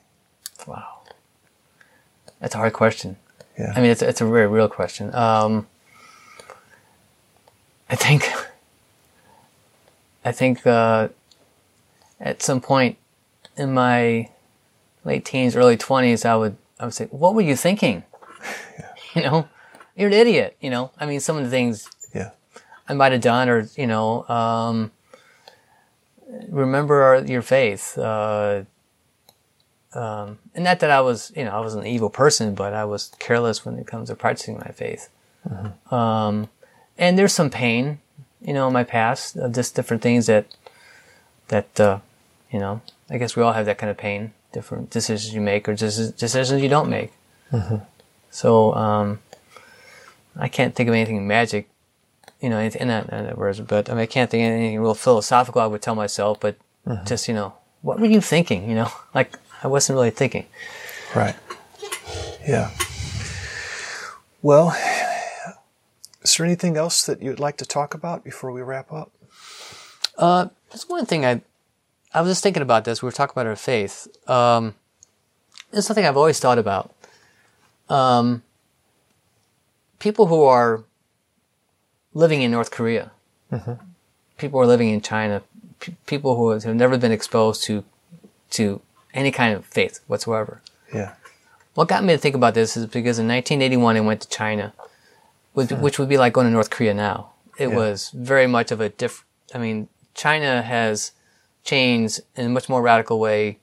Wow. 0.66 1.02
That's 2.40 2.56
a 2.56 2.58
hard 2.58 2.74
question. 2.74 3.18
Yeah. 3.58 3.74
I 3.76 3.82
mean, 3.82 3.92
it's, 3.92 4.02
it's 4.02 4.22
a 4.22 4.26
very 4.26 4.48
real 4.48 4.68
question. 4.68 5.14
Um, 5.16 5.68
I 7.90 7.96
think, 7.96 8.30
I 10.26 10.32
think, 10.32 10.68
uh, 10.68 11.08
at 12.20 12.42
some 12.42 12.60
point 12.60 12.98
in 13.56 13.74
my 13.74 14.30
late 15.06 15.24
teens, 15.24 15.56
early 15.56 15.78
twenties, 15.78 16.26
I 16.26 16.36
would, 16.36 16.58
I 16.80 16.86
would 16.86 16.94
say, 16.94 17.06
what 17.06 17.34
were 17.34 17.42
you 17.42 17.56
thinking? 17.56 18.04
You 19.24 19.24
know, 19.24 19.48
you're 19.96 20.10
an 20.10 20.14
idiot. 20.14 20.58
You 20.62 20.70
know, 20.70 20.92
I 21.00 21.08
mean, 21.08 21.20
some 21.20 21.38
of 21.38 21.44
the 21.44 21.50
things 21.50 21.90
yeah. 22.14 22.32
I 22.88 22.94
might 22.94 23.14
have 23.14 23.22
done, 23.22 23.50
or 23.50 23.68
you 23.76 23.88
know, 23.88 24.28
um, 24.30 24.92
remember 26.50 27.02
our, 27.02 27.26
your 27.26 27.42
faith. 27.42 27.98
Uh, 27.98 28.64
um, 29.94 30.38
and 30.54 30.64
not 30.64 30.80
that 30.82 30.92
I 30.92 31.02
was, 31.02 31.32
you 31.36 31.44
know, 31.46 31.52
I 31.52 31.60
was 31.62 31.74
an 31.74 31.88
evil 31.88 32.10
person, 32.12 32.54
but 32.54 32.74
I 32.74 32.86
was 32.86 33.12
careless 33.18 33.66
when 33.66 33.80
it 33.80 33.88
comes 33.88 34.10
to 34.10 34.16
practicing 34.16 34.58
my 34.58 34.72
faith. 34.72 35.10
Um, 35.92 36.50
and 36.98 37.18
there's 37.18 37.34
some 37.34 37.50
pain, 37.50 38.00
you 38.42 38.54
know, 38.54 38.68
in 38.68 38.74
my 38.74 38.84
past 38.84 39.36
of 39.38 39.54
just 39.54 39.76
different 39.76 40.04
things 40.04 40.28
that 40.28 40.46
that 41.48 41.80
uh, 41.80 42.00
you 42.52 42.60
know. 42.60 42.82
I 43.10 43.18
guess 43.18 43.36
we 43.38 43.42
all 43.42 43.54
have 43.54 43.66
that 43.66 43.78
kind 43.78 43.90
of 43.90 43.98
pain, 43.98 44.34
different 44.52 44.90
decisions 44.90 45.34
you 45.34 45.40
make 45.40 45.70
or 45.70 45.74
just 45.74 46.18
decisions 46.18 46.62
you 46.62 46.70
don't 46.70 46.90
make. 46.90 47.14
So 48.32 48.74
um, 48.74 49.20
I 50.36 50.48
can't 50.48 50.76
think 50.76 50.90
of 50.90 50.96
anything 50.96 51.28
magic 51.28 51.70
you 52.42 52.50
know, 52.50 52.58
anything, 52.58 52.88
not, 52.88 53.12
not 53.12 53.38
words, 53.38 53.60
but 53.62 53.90
I 53.90 53.94
mean, 53.94 54.02
I 54.02 54.06
can't 54.06 54.30
think 54.30 54.46
of 54.46 54.52
anything 54.52 54.80
real 54.80 54.94
philosophical 54.94 55.62
I 55.62 55.66
would 55.66 55.82
tell 55.82 55.96
myself, 55.96 56.40
but 56.40 56.56
just, 57.06 57.28
you 57.28 57.34
know, 57.34 57.54
what 57.82 58.00
were 58.00 58.06
you 58.06 58.22
thinking? 58.22 58.70
You 58.70 58.76
know, 58.76 58.92
like 59.16 59.34
I 59.64 59.68
wasn't 59.68 59.96
really 59.96 60.12
thinking. 60.12 60.46
Right. 61.16 61.36
Yeah. 62.48 62.72
Well, 64.42 64.78
is 66.22 66.36
there 66.36 66.46
anything 66.46 66.78
else 66.78 67.06
that 67.06 67.22
you'd 67.22 67.40
like 67.40 67.58
to 67.58 67.66
talk 67.66 67.94
about 67.94 68.24
before 68.24 68.52
we 68.52 68.62
wrap 68.62 68.92
up? 68.94 69.12
Uh, 70.18 70.48
there's 70.70 70.88
one 70.88 71.06
thing 71.06 71.26
I, 71.26 71.42
I 72.14 72.22
was 72.22 72.32
just 72.32 72.44
thinking 72.44 72.62
about 72.62 72.86
this. 72.86 73.02
We 73.02 73.08
were 73.08 73.12
talking 73.12 73.34
about 73.34 73.48
our 73.48 73.56
faith. 73.56 74.08
Um, 74.30 74.76
it's 75.74 75.88
something 75.88 76.06
I've 76.06 76.18
always 76.18 76.40
thought 76.40 76.60
about. 76.60 76.94
Um, 77.90 78.44
people 80.00 80.28
who 80.28 80.44
are 80.44 80.84
living 82.14 82.42
in 82.42 82.52
North 82.52 82.72
Korea, 82.72 83.12
people 84.38 84.60
who 84.60 84.64
are 84.64 84.68
living 84.68 84.90
in 84.90 85.02
China, 85.02 85.42
p- 85.80 85.96
people 86.06 86.36
who 86.36 86.50
have 86.50 86.66
never 86.76 86.98
been 86.98 87.12
exposed 87.12 87.64
to, 87.64 87.84
to 88.52 88.82
any 89.14 89.32
kind 89.32 89.56
of 89.56 89.66
faith 89.66 90.00
whatsoever. 90.08 90.62
Yeah. 90.94 91.14
What 91.76 91.88
got 91.88 92.04
me 92.04 92.14
to 92.14 92.18
think 92.18 92.36
about 92.36 92.54
this 92.56 92.76
is 92.76 92.86
because 92.88 93.20
in 93.20 93.28
1981 93.28 93.98
I 93.98 94.00
went 94.02 94.22
to 94.22 94.30
China, 94.30 94.74
which, 95.54 95.72
which 95.72 96.00
would 96.00 96.10
be 96.10 96.18
like 96.18 96.34
going 96.34 96.48
to 96.48 96.52
North 96.52 96.70
Korea 96.70 96.94
now. 96.94 97.32
It 97.58 97.70
Yeah. 97.70 97.76
was 97.76 98.10
very 98.12 98.48
much 98.48 98.72
of 98.72 98.82
a 98.82 98.90
diff. 98.90 99.24
I 99.54 99.58
mean, 99.60 99.88
China 100.14 100.62
has 100.62 101.12
changed 101.64 102.22
in 102.36 102.46
a 102.48 102.50
much 102.50 102.68
more 102.70 102.82
radical 102.82 103.20
way 103.20 103.60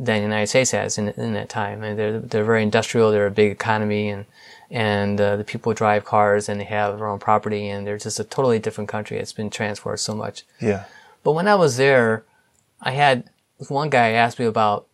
than 0.00 0.16
the 0.16 0.22
United 0.22 0.46
States 0.46 0.70
has 0.70 0.96
in, 0.96 1.08
in 1.08 1.34
that 1.34 1.50
time. 1.50 1.82
And 1.82 1.98
they're 1.98 2.18
they're 2.18 2.44
very 2.44 2.62
industrial. 2.62 3.10
They're 3.10 3.26
a 3.26 3.30
big 3.30 3.52
economy, 3.52 4.08
and 4.08 4.24
and 4.70 5.20
uh, 5.20 5.36
the 5.36 5.44
people 5.44 5.74
drive 5.74 6.04
cars 6.04 6.48
and 6.48 6.60
they 6.60 6.64
have 6.64 6.98
their 6.98 7.06
own 7.06 7.18
property, 7.18 7.68
and 7.68 7.86
they're 7.86 7.98
just 7.98 8.18
a 8.18 8.24
totally 8.24 8.58
different 8.58 8.88
country. 8.88 9.18
It's 9.18 9.32
been 9.32 9.50
transformed 9.50 10.00
so 10.00 10.14
much. 10.14 10.44
Yeah. 10.60 10.84
But 11.22 11.32
when 11.32 11.46
I 11.46 11.54
was 11.54 11.76
there, 11.76 12.24
I 12.80 12.92
had 12.92 13.28
one 13.68 13.90
guy 13.90 14.12
asked 14.12 14.38
me 14.38 14.46
about 14.46 14.86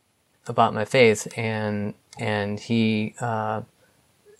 about 0.48 0.74
my 0.74 0.84
faith, 0.84 1.28
and 1.36 1.94
and 2.18 2.58
he 2.58 3.14
uh, 3.20 3.62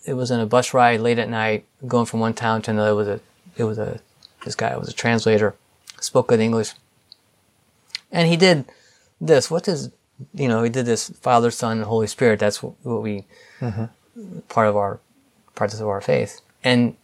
it 0.05 0.15
was 0.15 0.31
in 0.31 0.39
a 0.39 0.45
bus 0.45 0.73
ride 0.73 0.99
late 0.99 1.19
at 1.19 1.29
night, 1.29 1.65
going 1.87 2.05
from 2.05 2.19
one 2.19 2.33
town 2.33 2.61
to 2.63 2.71
another. 2.71 2.91
It 2.91 2.95
was 2.95 3.07
a 3.07 3.19
it 3.55 3.63
was 3.63 3.77
a 3.77 4.01
this 4.43 4.55
guy 4.55 4.75
was 4.75 4.89
a 4.89 4.93
translator, 4.93 5.55
spoke 6.01 6.27
good 6.27 6.41
English, 6.41 6.73
and 8.11 8.27
he 8.27 8.35
did 8.35 8.65
this. 9.21 9.49
What 9.49 9.63
does 9.63 9.91
you 10.33 10.47
know? 10.47 10.63
He 10.63 10.69
did 10.69 10.85
this 10.85 11.09
Father, 11.09 11.51
Son, 11.51 11.77
and 11.77 11.85
Holy 11.85 12.07
Spirit. 12.07 12.39
That's 12.39 12.61
what, 12.61 12.73
what 12.83 13.01
we 13.01 13.25
mm-hmm. 13.59 14.39
part 14.49 14.67
of 14.67 14.75
our 14.75 14.99
parts 15.55 15.79
of 15.79 15.87
our 15.87 16.01
faith, 16.01 16.41
and 16.63 16.95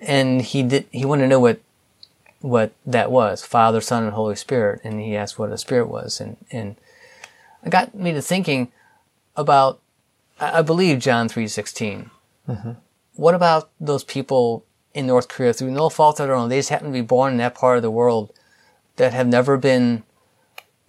and 0.00 0.42
he 0.42 0.62
did 0.62 0.86
he 0.90 1.04
wanted 1.04 1.22
to 1.22 1.28
know 1.28 1.40
what 1.40 1.60
what 2.40 2.72
that 2.86 3.10
was 3.10 3.44
father 3.44 3.80
son 3.80 4.04
and 4.04 4.12
holy 4.12 4.36
spirit. 4.36 4.80
And 4.82 5.00
he 5.00 5.16
asked 5.16 5.38
what 5.38 5.52
a 5.52 5.58
spirit 5.58 5.88
was. 5.88 6.20
And 6.20 6.36
and 6.50 6.76
it 7.64 7.70
got 7.70 7.94
me 7.94 8.12
to 8.12 8.22
thinking 8.22 8.72
about 9.36 9.80
i 10.40 10.58
I 10.58 10.62
believe 10.62 10.98
john 10.98 11.28
3.16 11.28 12.10
mm-hmm. 12.48 12.72
what 13.14 13.34
about 13.34 13.70
those 13.78 14.04
people 14.04 14.64
in 14.92 15.06
north 15.06 15.28
korea 15.28 15.52
through 15.52 15.70
no 15.70 15.88
fault 15.88 16.18
of 16.18 16.26
their 16.26 16.36
own? 16.36 16.48
They 16.48 16.58
just 16.58 16.70
happen 16.70 16.88
to 16.88 16.92
be 16.92 17.02
born 17.02 17.32
in 17.32 17.38
that 17.38 17.54
part 17.54 17.76
of 17.76 17.82
the 17.82 17.90
world 17.90 18.32
that 18.96 19.12
have 19.12 19.28
never 19.28 19.56
been 19.56 20.02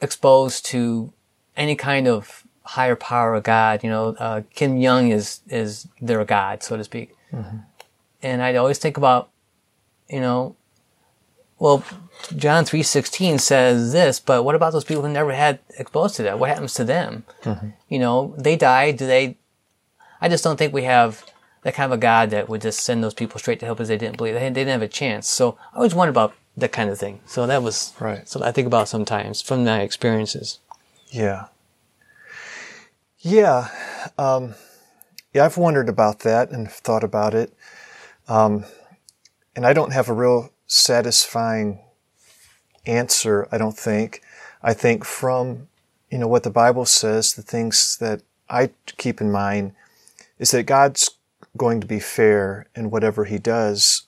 exposed 0.02 0.66
to 0.68 1.14
any 1.56 1.76
kind 1.76 2.08
of 2.08 2.44
higher 2.64 2.96
power 2.96 3.34
of 3.36 3.44
God. 3.44 3.84
You 3.84 3.90
know, 3.90 4.16
uh, 4.20 4.42
Kim 4.54 4.82
Jong-un 4.82 5.12
is 5.12 5.42
is 5.50 5.88
their 6.02 6.24
God, 6.26 6.64
so 6.64 6.78
to 6.78 6.84
speak. 6.84 7.16
Mm-hmm. 7.34 7.58
And 8.24 8.42
I'd 8.42 8.56
always 8.56 8.78
think 8.78 8.98
about, 8.98 9.30
you 10.10 10.20
know, 10.20 10.56
well, 11.58 11.84
John 12.36 12.66
three 12.66 12.84
sixteen 12.84 13.40
says 13.40 13.94
this, 13.94 14.20
but 14.20 14.44
what 14.44 14.56
about 14.56 14.74
those 14.74 14.84
people 14.84 15.04
who 15.04 15.10
never 15.10 15.34
had 15.34 15.60
exposed 15.78 16.16
to 16.16 16.24
that? 16.24 16.40
What 16.40 16.50
happens 16.50 16.74
to 16.76 16.84
them? 16.84 17.24
Mm-hmm. 17.44 17.70
You 17.90 18.00
know, 18.00 18.36
they 18.38 18.56
die. 18.56 18.92
Do 18.92 19.08
they? 19.08 19.38
I 20.22 20.30
just 20.30 20.44
don't 20.44 20.58
think 20.58 20.74
we 20.74 20.84
have 20.84 21.26
that 21.64 21.74
kind 21.74 21.92
of 21.92 21.98
a 21.98 22.02
God 22.02 22.30
that 22.32 22.50
would 22.50 22.62
just 22.62 22.80
send 22.80 23.04
those 23.04 23.14
people 23.14 23.40
straight 23.40 23.60
to 23.60 23.66
hell 23.66 23.76
because 23.76 23.88
they 23.88 23.98
didn't 23.98 24.18
believe. 24.18 24.34
They, 24.34 24.40
they 24.40 24.50
didn't 24.50 24.70
have 24.70 24.82
a 24.82 24.88
chance. 24.88 25.28
So 25.28 25.58
I 25.74 25.78
always 25.78 25.96
wonder 25.96 26.10
about 26.10 26.34
that 26.58 26.72
kind 26.72 26.90
of 26.90 26.98
thing. 26.98 27.22
So 27.26 27.48
that 27.48 27.64
was 27.64 27.94
right. 28.00 28.28
So 28.28 28.44
I 28.44 28.52
think 28.52 28.68
about 28.68 28.88
sometimes 28.88 29.42
from 29.42 29.66
my 29.66 29.82
experiences. 29.82 30.60
Yeah. 31.12 31.48
Yeah. 33.20 33.68
Um, 34.18 34.56
yeah, 35.34 35.46
I've 35.46 35.58
wondered 35.58 35.90
about 35.90 36.20
that 36.20 36.52
and 36.52 36.72
thought 36.72 37.04
about 37.04 37.34
it. 37.34 37.54
Um, 38.28 38.66
and 39.56 39.66
I 39.66 39.74
don't 39.74 39.92
have 39.92 40.08
a 40.08 40.14
real 40.14 40.52
satisfying 40.68 41.82
answer, 42.86 43.48
I 43.52 43.58
don't 43.58 43.78
think. 43.78 44.22
I 44.64 44.74
think 44.74 45.04
from, 45.04 45.68
you 46.10 46.18
know, 46.18 46.28
what 46.28 46.44
the 46.44 46.50
Bible 46.50 46.86
says, 46.86 47.34
the 47.34 47.42
things 47.42 47.98
that 48.00 48.22
I 48.50 48.70
keep 48.98 49.20
in 49.20 49.32
mind 49.32 49.74
is 50.40 50.52
that 50.52 50.64
God's 50.64 51.10
going 51.58 51.82
to 51.82 51.88
be 51.88 52.00
fair 52.00 52.68
in 52.74 52.90
whatever 52.90 53.26
he 53.26 53.38
does. 53.38 54.04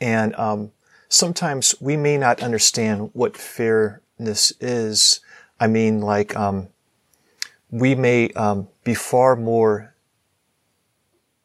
And 0.00 0.34
um, 0.36 0.72
sometimes 1.08 1.74
we 1.80 1.96
may 1.98 2.16
not 2.16 2.42
understand 2.42 3.10
what 3.12 3.36
fairness 3.36 4.54
is. 4.58 5.20
I 5.60 5.66
mean, 5.66 6.00
like, 6.00 6.36
um, 6.36 6.68
we 7.70 7.94
may 7.94 8.30
um, 8.30 8.68
be 8.84 8.94
far 8.94 9.36
more, 9.36 9.94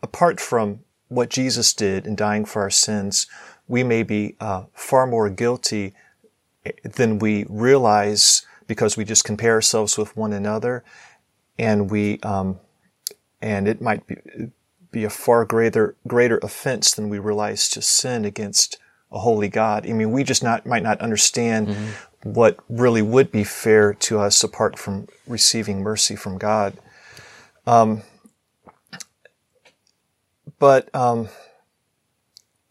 apart 0.02 0.40
from 0.40 0.80
what 1.08 1.30
Jesus 1.30 1.74
did 1.74 2.08
in 2.08 2.16
dying 2.16 2.46
for 2.46 2.62
our 2.62 2.70
sins, 2.70 3.28
we 3.68 3.84
may 3.84 4.04
be 4.04 4.36
uh, 4.40 4.64
far 4.74 5.08
more 5.08 5.30
guilty 5.30 5.94
than 6.84 7.20
we 7.20 7.46
realize 7.50 8.46
because 8.68 8.96
we 8.98 9.06
just 9.06 9.24
compare 9.26 9.54
ourselves 9.54 9.98
with 9.98 10.16
one 10.16 10.34
another, 10.34 10.84
and 11.60 11.92
we 11.92 12.20
um, 12.22 12.60
and 13.42 13.68
it 13.68 13.82
might 13.82 14.08
be 14.08 14.16
be 14.92 15.04
a 15.04 15.10
far 15.10 15.44
greater 15.44 15.96
greater 16.08 16.38
offense 16.38 16.94
than 16.94 17.10
we 17.10 17.20
realize 17.20 17.68
to 17.70 17.82
sin 17.82 18.26
against 18.26 18.78
a 19.14 19.20
holy 19.20 19.48
God. 19.48 19.88
I 19.88 19.94
mean, 19.94 20.12
we 20.12 20.24
just 20.24 20.44
not 20.44 20.66
might 20.66 20.84
not 20.84 21.00
understand 21.00 21.68
mm-hmm. 21.68 22.32
what 22.34 22.58
really 22.68 23.02
would 23.02 23.32
be 23.32 23.44
fair 23.44 23.94
to 23.94 24.20
us 24.20 24.44
apart 24.44 24.78
from 24.78 25.08
receiving 25.28 25.82
mercy 25.82 26.16
from 26.16 26.38
God. 26.38 26.78
Um, 27.66 28.02
but 30.60 30.94
um, 30.94 31.30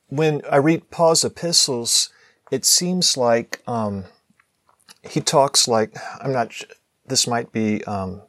when 0.09 0.43
I 0.51 0.57
read 0.57 0.91
Paul's 0.91 1.25
epistles, 1.25 2.11
it 2.51 2.65
seems 2.65 3.17
like 3.17 3.63
um, 3.67 4.05
he 5.03 5.21
talks 5.21 5.67
like 5.67 5.97
I'm 6.21 6.33
not. 6.33 6.53
This 7.07 7.27
might 7.27 7.53
be 7.53 7.83
um, 7.85 8.23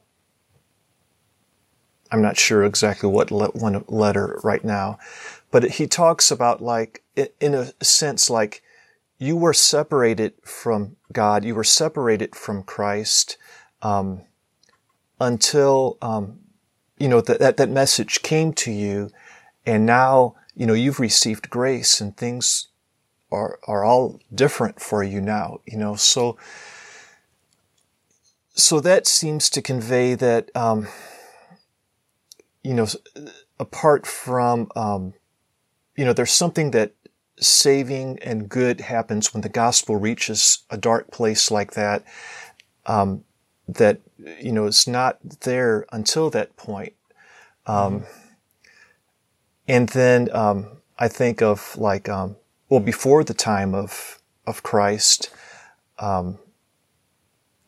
I'm 2.14 2.22
not 2.22 2.38
sure 2.38 2.64
exactly 2.64 3.10
what 3.10 3.32
le- 3.32 3.50
one 3.50 3.84
letter 3.88 4.40
right 4.44 4.64
now, 4.64 5.00
but 5.50 5.64
he 5.64 5.88
talks 5.88 6.30
about 6.30 6.62
like, 6.62 7.03
in 7.16 7.54
a 7.54 7.72
sense, 7.84 8.30
like 8.30 8.64
you 9.18 9.36
were 9.36 9.54
separated 9.54 10.34
from 10.44 10.96
God, 11.12 11.46
you 11.46 11.56
were 11.56 11.64
separated 11.64 12.36
from 12.36 12.64
Christ 12.64 13.38
um, 13.82 14.22
until 15.20 15.98
um, 16.02 16.40
you 16.98 17.08
know 17.08 17.22
that, 17.22 17.58
that 17.58 17.70
message 17.70 18.22
came 18.22 18.54
to 18.54 18.72
you, 18.72 19.10
and 19.66 19.86
now 19.86 20.36
you 20.56 20.66
know 20.66 20.74
you've 20.74 21.00
received 21.00 21.50
grace 21.50 22.02
and 22.02 22.16
things 22.16 22.68
are 23.32 23.60
are 23.68 23.84
all 23.84 24.20
different 24.34 24.80
for 24.80 25.04
you 25.04 25.22
now. 25.22 25.60
You 25.66 25.78
know, 25.78 25.96
so 25.96 26.38
so 28.54 28.80
that 28.80 29.08
seems 29.08 29.50
to 29.52 29.62
convey 29.62 30.16
that. 30.16 30.50
Um, 30.56 30.88
you 32.64 32.74
know, 32.74 32.88
apart 33.60 34.08
from, 34.08 34.70
um, 34.76 35.14
you 35.96 36.06
know, 36.06 36.14
there's 36.14 36.32
something 36.32 36.72
that 36.72 36.94
saving 37.40 38.20
and 38.22 38.50
good 38.50 38.82
happens 38.82 39.34
when 39.34 39.42
the 39.42 39.50
gospel 39.50 39.96
reaches 39.98 40.60
a 40.70 40.78
dark 40.78 41.12
place 41.12 41.52
like 41.52 41.74
that. 41.74 42.04
Um, 42.86 43.24
that 43.68 44.02
you 44.42 44.52
know 44.52 44.66
it's 44.66 44.88
not 44.88 45.18
there 45.42 45.86
until 45.92 46.30
that 46.32 46.56
point. 46.58 46.94
Um. 47.66 48.06
And 49.68 49.90
then 49.90 50.30
um, 50.34 50.68
I 51.00 51.08
think 51.08 51.42
of 51.42 51.78
like 51.78 52.10
um, 52.10 52.36
well 52.70 52.80
before 52.80 53.24
the 53.24 53.34
time 53.34 53.74
of 53.74 54.20
of 54.46 54.62
Christ, 54.64 55.30
um, 56.00 56.38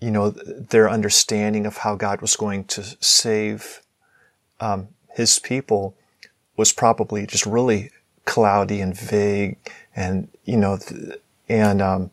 you 0.01 0.12
know, 0.12 0.32
their 0.32 0.89
understanding 0.89 1.65
of 1.65 1.78
how 1.78 1.95
God 1.95 2.21
was 2.21 2.36
going 2.36 2.65
to 2.65 2.84
save 2.99 3.82
um, 4.60 4.89
his 5.10 5.39
people 5.39 5.95
was 6.58 6.73
probably 6.73 7.25
just 7.25 7.45
really 7.45 7.91
cloudy 8.25 8.81
and 8.81 8.97
vague 8.97 9.57
and 9.95 10.27
you 10.43 10.57
know 10.57 10.77
and 11.47 11.81
um, 11.81 12.11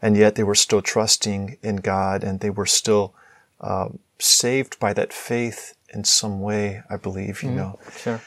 and 0.00 0.16
yet 0.16 0.34
they 0.34 0.42
were 0.42 0.54
still 0.54 0.82
trusting 0.82 1.58
in 1.62 1.76
God 1.76 2.24
and 2.24 2.40
they 2.40 2.50
were 2.50 2.66
still 2.66 3.14
uh, 3.60 3.88
saved 4.18 4.78
by 4.78 4.92
that 4.92 5.12
faith 5.12 5.74
in 5.92 6.04
some 6.04 6.40
way 6.40 6.82
I 6.88 6.96
believe 6.96 7.42
you 7.42 7.48
mm-hmm. 7.48 7.58
know 7.58 7.78
sure 7.96 8.20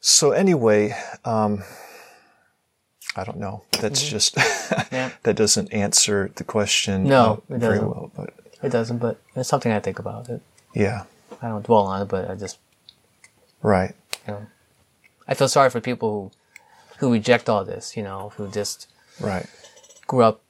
so 0.00 0.32
anyway 0.32 0.96
um, 1.24 1.62
I 3.16 3.24
don't 3.24 3.38
know 3.38 3.64
that's 3.80 4.02
mm-hmm. 4.02 4.10
just 4.10 4.36
yeah. 4.92 5.10
that 5.22 5.36
doesn't 5.36 5.72
answer 5.72 6.30
the 6.36 6.44
question 6.44 7.04
no 7.04 7.42
uh, 7.50 7.58
very 7.58 7.80
well 7.80 8.10
but 8.14 8.34
it 8.62 8.70
doesn't 8.70 8.98
but 8.98 9.20
it's 9.34 9.48
something 9.48 9.72
I 9.72 9.80
think 9.80 9.98
about 9.98 10.28
it 10.28 10.40
yeah 10.74 11.04
I 11.42 11.48
don't 11.48 11.64
dwell 11.64 11.86
on 11.86 12.02
it 12.02 12.08
but 12.08 12.30
I 12.30 12.34
just 12.34 12.58
Right. 13.64 13.94
You 14.28 14.34
know, 14.34 14.46
I 15.26 15.34
feel 15.34 15.48
sorry 15.48 15.70
for 15.70 15.80
people 15.80 16.32
who 16.98 17.12
reject 17.12 17.48
all 17.48 17.64
this. 17.64 17.96
You 17.96 18.02
know, 18.02 18.32
who 18.36 18.48
just 18.48 18.88
right 19.20 19.46
grew 20.06 20.22
up 20.22 20.42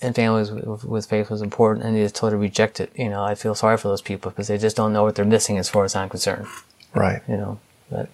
in 0.00 0.12
families 0.12 0.50
with, 0.50 0.84
with 0.84 1.06
faith 1.06 1.30
was 1.30 1.42
important 1.42 1.84
and 1.84 1.96
they 1.96 2.02
just 2.02 2.14
totally 2.14 2.40
reject 2.40 2.80
it. 2.80 2.92
You 2.94 3.08
know, 3.08 3.24
I 3.24 3.34
feel 3.34 3.54
sorry 3.54 3.76
for 3.76 3.88
those 3.88 4.02
people 4.02 4.30
because 4.30 4.48
they 4.48 4.58
just 4.58 4.76
don't 4.76 4.92
know 4.92 5.02
what 5.02 5.14
they're 5.14 5.24
missing 5.24 5.58
as 5.58 5.68
far 5.68 5.84
as 5.84 5.96
I'm 5.96 6.08
concerned. 6.08 6.46
Right. 6.94 7.22
You 7.28 7.36
know, 7.36 7.60
but 7.90 8.08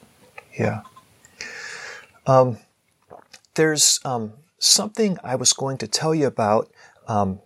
yeah. 0.59 0.83
Um, 2.26 2.59
there's 3.54 3.98
um, 4.04 4.35
something 4.59 5.18
I 5.24 5.35
was 5.35 5.52
going 5.52 5.78
to 5.78 5.88
tell 5.88 6.14
you 6.14 6.26
about 6.26 6.70
um, 7.09 7.40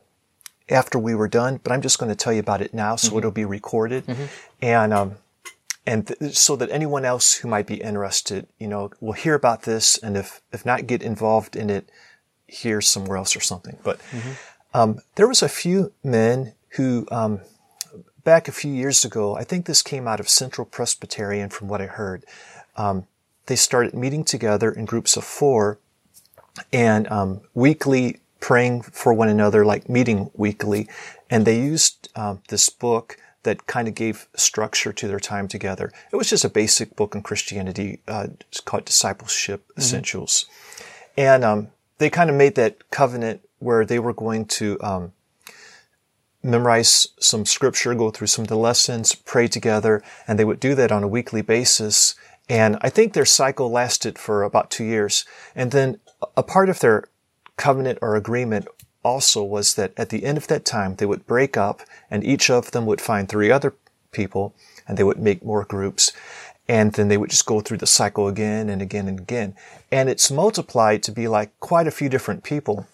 after 0.69 0.99
we 0.99 1.15
were 1.15 1.29
done, 1.29 1.61
but 1.63 1.73
I'm 1.73 1.81
just 1.81 1.99
going 1.99 2.11
to 2.11 2.17
tell 2.17 2.33
you 2.33 2.41
about 2.41 2.61
it 2.61 2.75
now, 2.75 2.97
so 2.97 3.09
mm-hmm. 3.09 3.19
it'll 3.19 3.31
be 3.31 3.45
recorded. 3.45 4.07
Mm-hmm. 4.07 4.25
And 4.61 4.93
um, 4.93 5.15
and 5.87 6.07
th- 6.07 6.37
so 6.37 6.57
that 6.57 6.71
anyone 6.71 7.05
else 7.05 7.35
who 7.35 7.49
might 7.49 7.67
be 7.67 7.77
interested, 7.77 8.47
you 8.59 8.69
know, 8.69 8.91
will 9.01 9.13
hear 9.13 9.35
about 9.35 9.63
this, 9.63 9.99
and 9.99 10.17
if 10.17 10.41
if 10.53 10.65
not 10.65 10.87
get 10.87 11.03
involved 11.03 11.57
in 11.57 11.71
it, 11.71 11.91
here 12.47 12.81
somewhere 12.81 13.17
else 13.19 13.37
or 13.37 13.41
something. 13.41 13.77
But 13.83 13.99
mm-hmm. 14.11 14.33
um, 14.73 15.01
there 15.17 15.29
was 15.29 15.43
a 15.43 15.49
few 15.49 15.93
men 16.03 16.55
who, 16.71 17.07
um, 17.11 17.41
back 18.25 18.49
a 18.49 18.53
few 18.53 18.73
years 18.73 19.05
ago, 19.05 19.37
I 19.37 19.45
think 19.45 19.67
this 19.67 19.83
came 19.83 20.09
out 20.09 20.21
of 20.21 20.29
Central 20.29 20.65
Presbyterian, 20.65 21.51
from 21.51 21.69
what 21.69 21.81
I 21.81 21.87
heard. 21.87 22.25
Um, 22.77 23.07
they 23.47 23.57
started 23.57 23.95
meeting 23.95 24.25
together 24.25 24.71
in 24.71 24.87
groups 24.87 25.17
of 25.17 25.25
four, 25.25 25.79
and 26.73 27.11
um, 27.11 27.41
weekly 27.53 28.21
praying 28.41 28.83
for 28.83 29.13
one 29.13 29.29
another, 29.29 29.65
like 29.65 29.89
meeting 29.89 30.31
weekly, 30.35 30.89
and 31.31 31.47
they 31.47 31.59
used 31.59 32.09
um, 32.17 32.41
this 32.49 32.69
book 32.71 33.17
that 33.45 33.67
kind 33.67 33.89
of 33.89 33.95
gave 33.95 34.29
structure 34.35 34.93
to 34.93 35.09
their 35.09 35.21
time 35.21 35.49
together. 35.49 35.93
It 36.13 36.17
was 36.17 36.29
just 36.29 36.45
a 36.45 36.51
basic 36.51 36.97
book 36.97 37.15
on 37.15 37.23
Christianity 37.23 38.01
uh, 38.09 38.29
called 38.65 38.85
Discipleship 38.85 39.67
mm-hmm. 39.69 39.81
Essentials. 39.81 40.47
And 41.17 41.45
um, 41.45 41.69
they 41.99 42.11
kind 42.11 42.29
of 42.29 42.37
made 42.37 42.57
that 42.57 42.91
covenant 42.91 43.41
where 43.59 43.85
they 43.85 43.99
were 43.99 44.13
going 44.13 44.45
to 44.47 44.79
um, 44.83 45.13
memorize 46.43 47.09
some 47.19 47.47
scripture, 47.47 47.95
go 47.95 48.11
through 48.11 48.27
some 48.27 48.43
of 48.45 48.49
the 48.49 48.57
lessons, 48.57 49.15
pray 49.15 49.49
together, 49.49 50.03
and 50.29 50.39
they 50.39 50.45
would 50.45 50.61
do 50.61 50.75
that 50.75 50.93
on 50.93 51.03
a 51.03 51.09
weekly 51.09 51.41
basis. 51.41 52.15
And 52.49 52.77
I 52.83 52.91
think 52.91 53.13
their 53.13 53.25
cycle 53.25 53.71
lasted 53.71 54.19
for 54.19 54.43
about 54.43 54.71
two 54.71 54.85
years. 54.85 55.25
And 55.55 55.71
then 55.71 56.01
a 56.37 56.43
part 56.43 56.69
of 56.69 56.81
their 56.81 57.05
covenant 57.57 57.99
or 58.03 58.17
agreement 58.17 58.69
also 59.05 59.43
was 59.45 59.75
that 59.75 59.93
at 59.97 60.09
the 60.09 60.25
end 60.25 60.39
of 60.39 60.47
that 60.49 60.65
time, 60.65 60.97
they 60.97 61.07
would 61.07 61.27
break 61.27 61.57
up 61.57 61.83
and 62.11 62.25
each 62.25 62.51
of 62.51 62.71
them 62.71 62.87
would 62.87 63.01
find 63.01 63.29
three 63.29 63.51
other 63.51 63.75
people 64.11 64.55
and 64.89 64.97
they 64.97 65.05
would 65.05 65.19
make 65.19 65.45
more 65.45 65.65
groups. 65.65 66.13
And 66.69 66.93
then 66.95 67.09
they 67.09 67.19
would 67.19 67.31
just 67.31 67.47
go 67.47 67.61
through 67.61 67.79
the 67.79 67.87
cycle 67.87 68.27
again 68.27 68.71
and 68.71 68.81
again 68.83 69.07
and 69.09 69.21
again. 69.21 69.55
And 69.93 70.09
it's 70.09 70.31
multiplied 70.31 71.03
to 71.05 71.13
be 71.13 71.29
like 71.29 71.51
quite 71.61 71.87
a 71.87 71.91
few 71.91 72.09
different 72.09 72.43
people. 72.43 72.87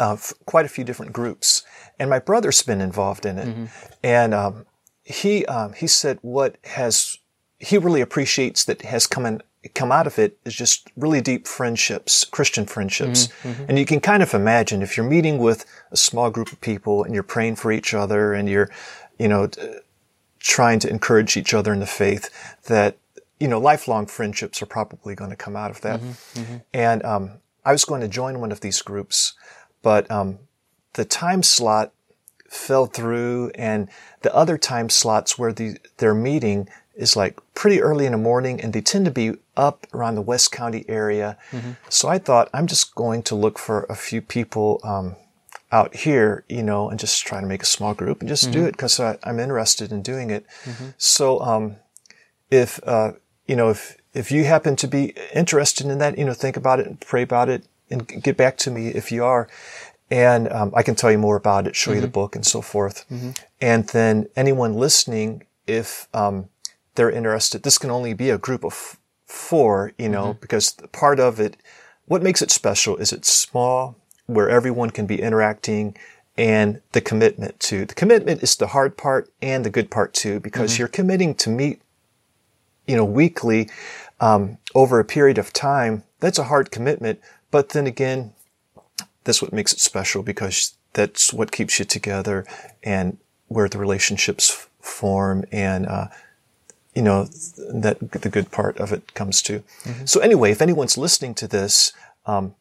uh, 0.00 0.14
f- 0.14 0.32
quite 0.46 0.66
a 0.66 0.68
few 0.68 0.84
different 0.84 1.12
groups, 1.12 1.62
and 1.98 2.10
my 2.10 2.18
brother's 2.18 2.60
been 2.62 2.80
involved 2.80 3.24
in 3.24 3.38
it, 3.38 3.70
and 4.02 4.34
um, 4.34 4.66
he 5.04 5.46
um, 5.46 5.72
he 5.74 5.86
said 5.86 6.18
what 6.22 6.56
has 6.64 7.18
he 7.60 7.78
really 7.78 8.00
appreciates 8.00 8.64
that 8.64 8.82
has 8.82 9.06
come 9.06 9.24
in 9.24 9.40
come 9.74 9.92
out 9.92 10.06
of 10.06 10.18
it 10.18 10.38
is 10.44 10.54
just 10.54 10.88
really 10.96 11.20
deep 11.20 11.46
friendships, 11.46 12.24
Christian 12.24 12.66
friendships. 12.66 13.28
And 13.68 13.78
you 13.78 13.86
can 13.86 14.00
kind 14.00 14.22
of 14.22 14.34
imagine 14.34 14.82
if 14.82 14.96
you're 14.96 15.08
meeting 15.08 15.38
with 15.38 15.64
a 15.90 15.96
small 15.96 16.30
group 16.30 16.52
of 16.52 16.60
people 16.60 17.04
and 17.04 17.14
you're 17.14 17.22
praying 17.22 17.56
for 17.56 17.72
each 17.72 17.94
other 17.94 18.32
and 18.32 18.48
you're, 18.48 18.70
you 19.18 19.28
know, 19.28 19.48
trying 20.38 20.78
to 20.80 20.88
encourage 20.88 21.36
each 21.36 21.52
other 21.54 21.72
in 21.72 21.80
the 21.80 21.86
faith 21.86 22.30
that, 22.64 22.96
you 23.40 23.48
know, 23.48 23.58
lifelong 23.58 24.06
friendships 24.06 24.62
are 24.62 24.66
probably 24.66 25.14
going 25.14 25.30
to 25.30 25.36
come 25.36 25.56
out 25.56 25.70
of 25.70 25.80
that. 25.82 26.00
And, 26.72 27.04
um, 27.04 27.30
I 27.64 27.72
was 27.72 27.84
going 27.84 28.00
to 28.00 28.08
join 28.08 28.40
one 28.40 28.52
of 28.52 28.60
these 28.60 28.80
groups, 28.82 29.34
but, 29.82 30.08
um, 30.10 30.38
the 30.92 31.04
time 31.04 31.42
slot 31.42 31.92
fell 32.48 32.86
through 32.86 33.50
and 33.56 33.88
the 34.22 34.34
other 34.34 34.56
time 34.56 34.88
slots 34.88 35.36
where 35.36 35.52
the, 35.52 35.76
they're 35.98 36.14
meeting 36.14 36.68
is 36.94 37.16
like 37.16 37.38
pretty 37.54 37.82
early 37.82 38.06
in 38.06 38.12
the 38.12 38.18
morning 38.18 38.60
and 38.60 38.72
they 38.72 38.80
tend 38.80 39.04
to 39.04 39.10
be 39.10 39.34
up 39.56 39.86
around 39.94 40.14
the 40.14 40.22
West 40.22 40.52
County 40.52 40.84
area. 40.88 41.36
So 41.88 42.08
I 42.08 42.18
thought 42.18 42.48
I'm 42.52 42.66
just 42.66 42.94
going 42.94 43.22
to 43.24 43.34
look 43.34 43.58
for 43.58 43.84
a 43.88 43.94
few 43.94 44.20
people, 44.20 44.80
um, 44.84 45.16
out 45.72 45.96
here, 45.96 46.44
you 46.48 46.62
know, 46.62 46.88
and 46.88 46.98
just 46.98 47.26
try 47.26 47.40
to 47.40 47.46
make 47.46 47.62
a 47.62 47.66
small 47.66 47.92
group 47.92 48.20
and 48.20 48.28
just 48.28 48.52
do 48.52 48.64
it 48.66 48.72
because 48.72 49.00
I'm 49.00 49.40
interested 49.40 49.90
in 49.90 50.00
doing 50.02 50.30
it. 50.30 50.46
So, 50.96 51.40
um, 51.40 51.76
if, 52.50 52.78
uh, 52.86 53.12
you 53.46 53.56
know, 53.56 53.70
if, 53.70 53.96
if 54.14 54.30
you 54.30 54.44
happen 54.44 54.76
to 54.76 54.86
be 54.86 55.12
interested 55.34 55.86
in 55.86 55.98
that, 55.98 56.16
you 56.18 56.24
know, 56.24 56.34
think 56.34 56.56
about 56.56 56.78
it 56.80 56.86
and 56.86 57.00
pray 57.00 57.22
about 57.22 57.48
it 57.48 57.66
and 57.90 58.06
get 58.22 58.36
back 58.36 58.56
to 58.58 58.70
me 58.70 58.88
if 58.88 59.10
you 59.10 59.24
are. 59.24 59.48
And, 60.08 60.48
um, 60.52 60.72
I 60.76 60.82
can 60.84 60.94
tell 60.94 61.10
you 61.10 61.18
more 61.18 61.36
about 61.36 61.66
it, 61.66 61.74
show 61.74 61.92
you 61.92 62.00
the 62.00 62.06
book 62.08 62.36
and 62.36 62.46
so 62.46 62.60
forth. 62.62 63.04
And 63.60 63.88
then 63.88 64.28
anyone 64.36 64.74
listening, 64.74 65.42
if, 65.66 66.06
um, 66.14 66.48
they're 66.94 67.10
interested, 67.10 67.64
this 67.64 67.76
can 67.76 67.90
only 67.90 68.14
be 68.14 68.30
a 68.30 68.38
group 68.38 68.64
of 68.64 68.98
four, 69.26 69.92
you 69.98 70.08
know, 70.08 70.34
because 70.40 70.72
part 70.92 71.20
of 71.20 71.38
it, 71.40 71.56
what 72.06 72.22
makes 72.22 72.40
it 72.40 72.50
special 72.50 72.96
is 72.96 73.12
it's 73.12 73.32
small, 73.32 73.96
where 74.26 74.48
everyone 74.48 74.90
can 74.90 75.06
be 75.06 75.20
interacting 75.20 75.96
and 76.38 76.80
the 76.92 77.00
commitment 77.00 77.58
to 77.58 77.86
the 77.86 77.94
commitment 77.94 78.42
is 78.42 78.56
the 78.56 78.68
hard 78.68 78.96
part 78.96 79.30
and 79.40 79.64
the 79.64 79.70
good 79.70 79.90
part 79.90 80.12
too, 80.12 80.38
because 80.40 80.78
you're 80.78 80.88
committing 80.88 81.34
to 81.34 81.50
meet, 81.50 81.80
you 82.86 82.94
know, 82.94 83.04
weekly, 83.04 83.70
um, 84.20 84.58
over 84.74 85.00
a 85.00 85.04
period 85.04 85.38
of 85.38 85.52
time. 85.52 86.02
That's 86.20 86.38
a 86.38 86.44
hard 86.44 86.70
commitment. 86.70 87.20
But 87.50 87.70
then 87.70 87.86
again, 87.86 88.32
that's 89.24 89.40
what 89.40 89.52
makes 89.52 89.72
it 89.72 89.80
special 89.80 90.22
because 90.22 90.74
that's 90.92 91.32
what 91.32 91.52
keeps 91.52 91.78
you 91.78 91.84
together 91.84 92.46
and 92.82 93.18
where 93.48 93.68
the 93.68 93.78
relationships 93.78 94.68
form 94.80 95.44
and, 95.50 95.86
uh, 95.86 96.08
you 96.96 97.02
know, 97.02 97.28
that 97.82 97.98
the 98.24 98.30
good 98.30 98.50
part 98.50 98.78
of 98.78 98.90
it 98.90 99.12
comes 99.12 99.42
to. 99.42 99.62
So 100.06 100.20
anyway, 100.20 100.50
if 100.50 100.62
anyone's 100.62 100.96
listening 100.96 101.34
to 101.34 101.46
this, 101.46 101.92
um, 102.24 102.54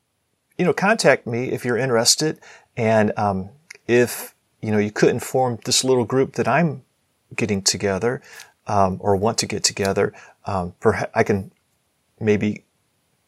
you 0.58 0.66
know, 0.66 0.74
contact 0.74 1.26
me 1.26 1.52
if 1.56 1.64
you're 1.64 1.78
interested. 1.78 2.40
And, 2.76 3.14
um, 3.18 3.50
if, 3.88 4.36
you 4.62 4.72
know, 4.72 4.78
you 4.78 4.92
couldn't 4.92 5.22
form 5.22 5.60
this 5.64 5.86
little 5.86 6.04
group 6.04 6.34
that 6.34 6.48
I'm 6.48 6.84
getting 7.34 7.62
together, 7.62 8.22
um, 8.68 8.98
or 9.00 9.16
want 9.16 9.38
to 9.38 9.46
get 9.46 9.64
together, 9.64 10.14
um, 10.46 10.74
perhaps 10.82 11.12
I 11.16 11.24
can 11.24 11.52
maybe 12.20 12.65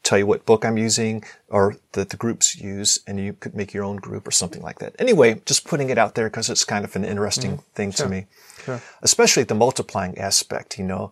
tell 0.07 0.17
you 0.17 0.25
what 0.25 0.45
book 0.45 0.63
I'm 0.63 0.77
using 0.77 1.23
or 1.49 1.75
that 1.91 2.09
the 2.09 2.17
groups 2.17 2.55
use 2.55 2.99
and 3.05 3.19
you 3.19 3.33
could 3.33 3.55
make 3.55 3.73
your 3.73 3.83
own 3.83 3.97
group 3.97 4.27
or 4.27 4.31
something 4.31 4.61
like 4.61 4.79
that. 4.79 4.95
Anyway, 4.99 5.41
just 5.45 5.67
putting 5.67 5.89
it 5.89 5.97
out 5.97 6.15
there 6.15 6.29
because 6.29 6.49
it's 6.49 6.63
kind 6.63 6.85
of 6.85 6.95
an 6.95 7.03
interesting 7.03 7.51
mm-hmm. 7.51 7.75
thing 7.75 7.91
to 7.93 8.07
me. 8.07 8.25
Sure. 8.63 8.81
Especially 9.01 9.43
the 9.43 9.55
multiplying 9.55 10.17
aspect, 10.17 10.79
you 10.79 10.85
know, 10.85 11.11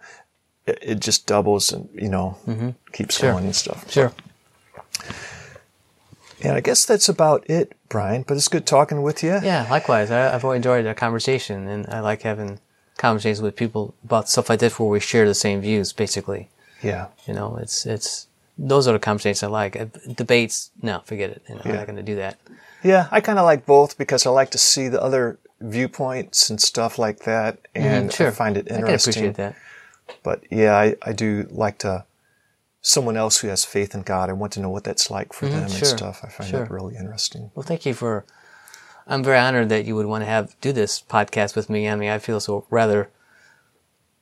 it, 0.66 0.80
it 0.82 1.00
just 1.02 1.28
doubles 1.28 1.74
and, 1.74 1.90
you 1.94 2.10
know, 2.10 2.38
mm-hmm. 2.48 2.70
keeps 2.94 3.20
Sure. 3.20 3.32
going 3.32 3.46
and 3.46 3.56
stuff. 3.56 3.92
Sure. 3.92 4.14
And 6.42 6.54
I 6.54 6.62
guess 6.62 6.86
that's 6.86 7.10
about 7.10 7.50
it, 7.50 7.76
Brian, 7.90 8.24
but 8.24 8.38
it's 8.38 8.48
good 8.48 8.66
talking 8.66 9.02
with 9.02 9.24
you. 9.24 9.40
Yeah, 9.42 9.68
likewise. 9.70 10.12
I, 10.12 10.34
I've 10.34 10.44
always 10.44 10.58
enjoyed 10.58 10.86
our 10.86 10.94
conversation, 10.94 11.68
and 11.68 11.88
I 11.90 12.02
like 12.02 12.22
having 12.22 12.60
conversations 12.98 13.42
with 13.42 13.56
people 13.56 13.96
about 14.04 14.30
stuff 14.30 14.50
like 14.50 14.60
this 14.60 14.80
where 14.80 14.90
we 14.90 15.00
share 15.00 15.26
the 15.26 15.34
same 15.34 15.62
views, 15.62 15.92
basically. 15.92 16.50
Yeah. 16.84 17.08
You 17.26 17.34
know, 17.34 17.58
it's 17.62 17.86
it's 17.86 18.28
those 18.58 18.88
are 18.88 18.94
the 18.94 19.00
conversations 19.00 19.44
I 19.44 19.48
like. 19.48 19.76
Uh, 19.76 19.86
Debates, 20.16 20.72
no, 20.82 21.02
forget 21.06 21.30
it. 21.30 21.44
You 21.50 21.56
know, 21.56 21.62
I'm 21.66 21.76
not 21.76 21.86
going 21.86 21.98
to 21.98 22.04
do 22.04 22.16
that. 22.16 22.40
Yeah, 22.84 23.08
I 23.12 23.22
kind 23.22 23.40
of 23.40 23.46
like 23.46 23.66
both 23.66 23.98
because 23.98 24.26
I 24.26 24.30
like 24.30 24.52
to 24.52 24.58
see 24.58 24.88
the 24.88 25.02
other 25.02 25.40
viewpoints 25.60 26.50
and 26.50 26.62
stuff 26.62 27.00
like 27.00 27.20
that, 27.20 27.60
and 27.74 28.14
sure. 28.14 28.28
I 28.28 28.32
find 28.32 28.58
it 28.58 28.68
interesting. 28.68 28.88
I 28.88 29.28
appreciate 29.28 29.36
that. 29.36 29.56
But 30.24 30.44
yeah, 30.52 30.76
I, 30.76 30.96
I 31.02 31.14
do 31.14 31.48
like 31.50 31.80
to 31.80 32.06
someone 32.82 33.18
else 33.18 33.40
who 33.40 33.48
has 33.48 33.66
faith 33.66 33.96
in 33.96 34.04
God. 34.04 34.30
I 34.30 34.34
want 34.34 34.54
to 34.54 34.60
know 34.60 34.70
what 34.70 34.84
that's 34.84 35.10
like 35.10 35.34
for 35.34 35.48
them 35.48 35.62
Mm-hmm, 35.62 35.70
sure, 35.70 35.90
and 35.90 35.98
stuff. 35.98 36.22
I 36.24 36.30
find 36.30 36.50
sure. 36.50 36.60
that 36.60 36.72
really 36.72 36.96
interesting. 36.96 37.52
Well, 37.56 37.64
thank 37.64 37.86
you 37.86 37.94
for. 37.94 38.26
I'm 39.08 39.24
very 39.24 39.40
honored 39.40 39.70
that 39.70 39.86
you 39.86 39.96
would 39.96 40.06
want 40.08 40.24
to 40.24 40.28
have 40.28 40.56
do 40.62 40.72
this 40.72 41.02
podcast 41.02 41.56
with 41.56 41.70
me. 41.70 41.90
I 41.90 41.96
mean, 41.96 42.10
I 42.10 42.20
feel 42.20 42.40
so 42.40 42.66
rather 42.70 43.10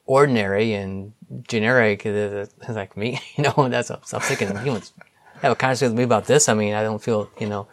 ordinary 0.05 0.73
and 0.73 1.13
generic, 1.47 2.05
uh, 2.05 2.45
like 2.69 2.95
me. 2.97 3.19
You 3.38 3.43
know, 3.45 3.69
that's 3.69 3.88
so 3.89 3.99
I'm 4.13 4.21
thinking. 4.21 4.49
You 4.65 4.73
know, 4.73 4.81
have 5.41 5.51
a 5.51 5.55
conversation 5.55 5.91
with 5.93 5.97
me 5.97 6.03
about 6.03 6.25
this. 6.25 6.47
I 6.49 6.53
mean, 6.53 6.73
I 6.73 6.84
don't 6.84 7.01
feel 7.01 7.29
you 7.39 7.47
know. 7.47 7.67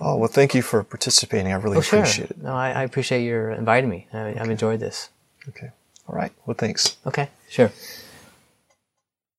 Oh 0.00 0.16
well, 0.16 0.28
thank 0.28 0.54
you 0.54 0.62
for 0.62 0.82
participating. 0.84 1.52
I 1.52 1.56
really 1.56 1.78
Oh, 1.78 1.80
sure. 1.80 2.00
appreciate 2.00 2.30
it. 2.30 2.42
No, 2.42 2.52
I, 2.54 2.70
I 2.70 2.82
appreciate 2.82 3.22
your 3.24 3.50
inviting 3.50 3.88
me. 3.90 4.06
I, 4.12 4.34
I've 4.38 4.50
enjoyed 4.50 4.80
this. 4.80 5.10
Okay. 5.48 5.70
All 6.08 6.14
right. 6.16 6.32
Well, 6.46 6.56
thanks. 6.58 6.96
Okay, 7.06 7.28
sure. 7.48 7.70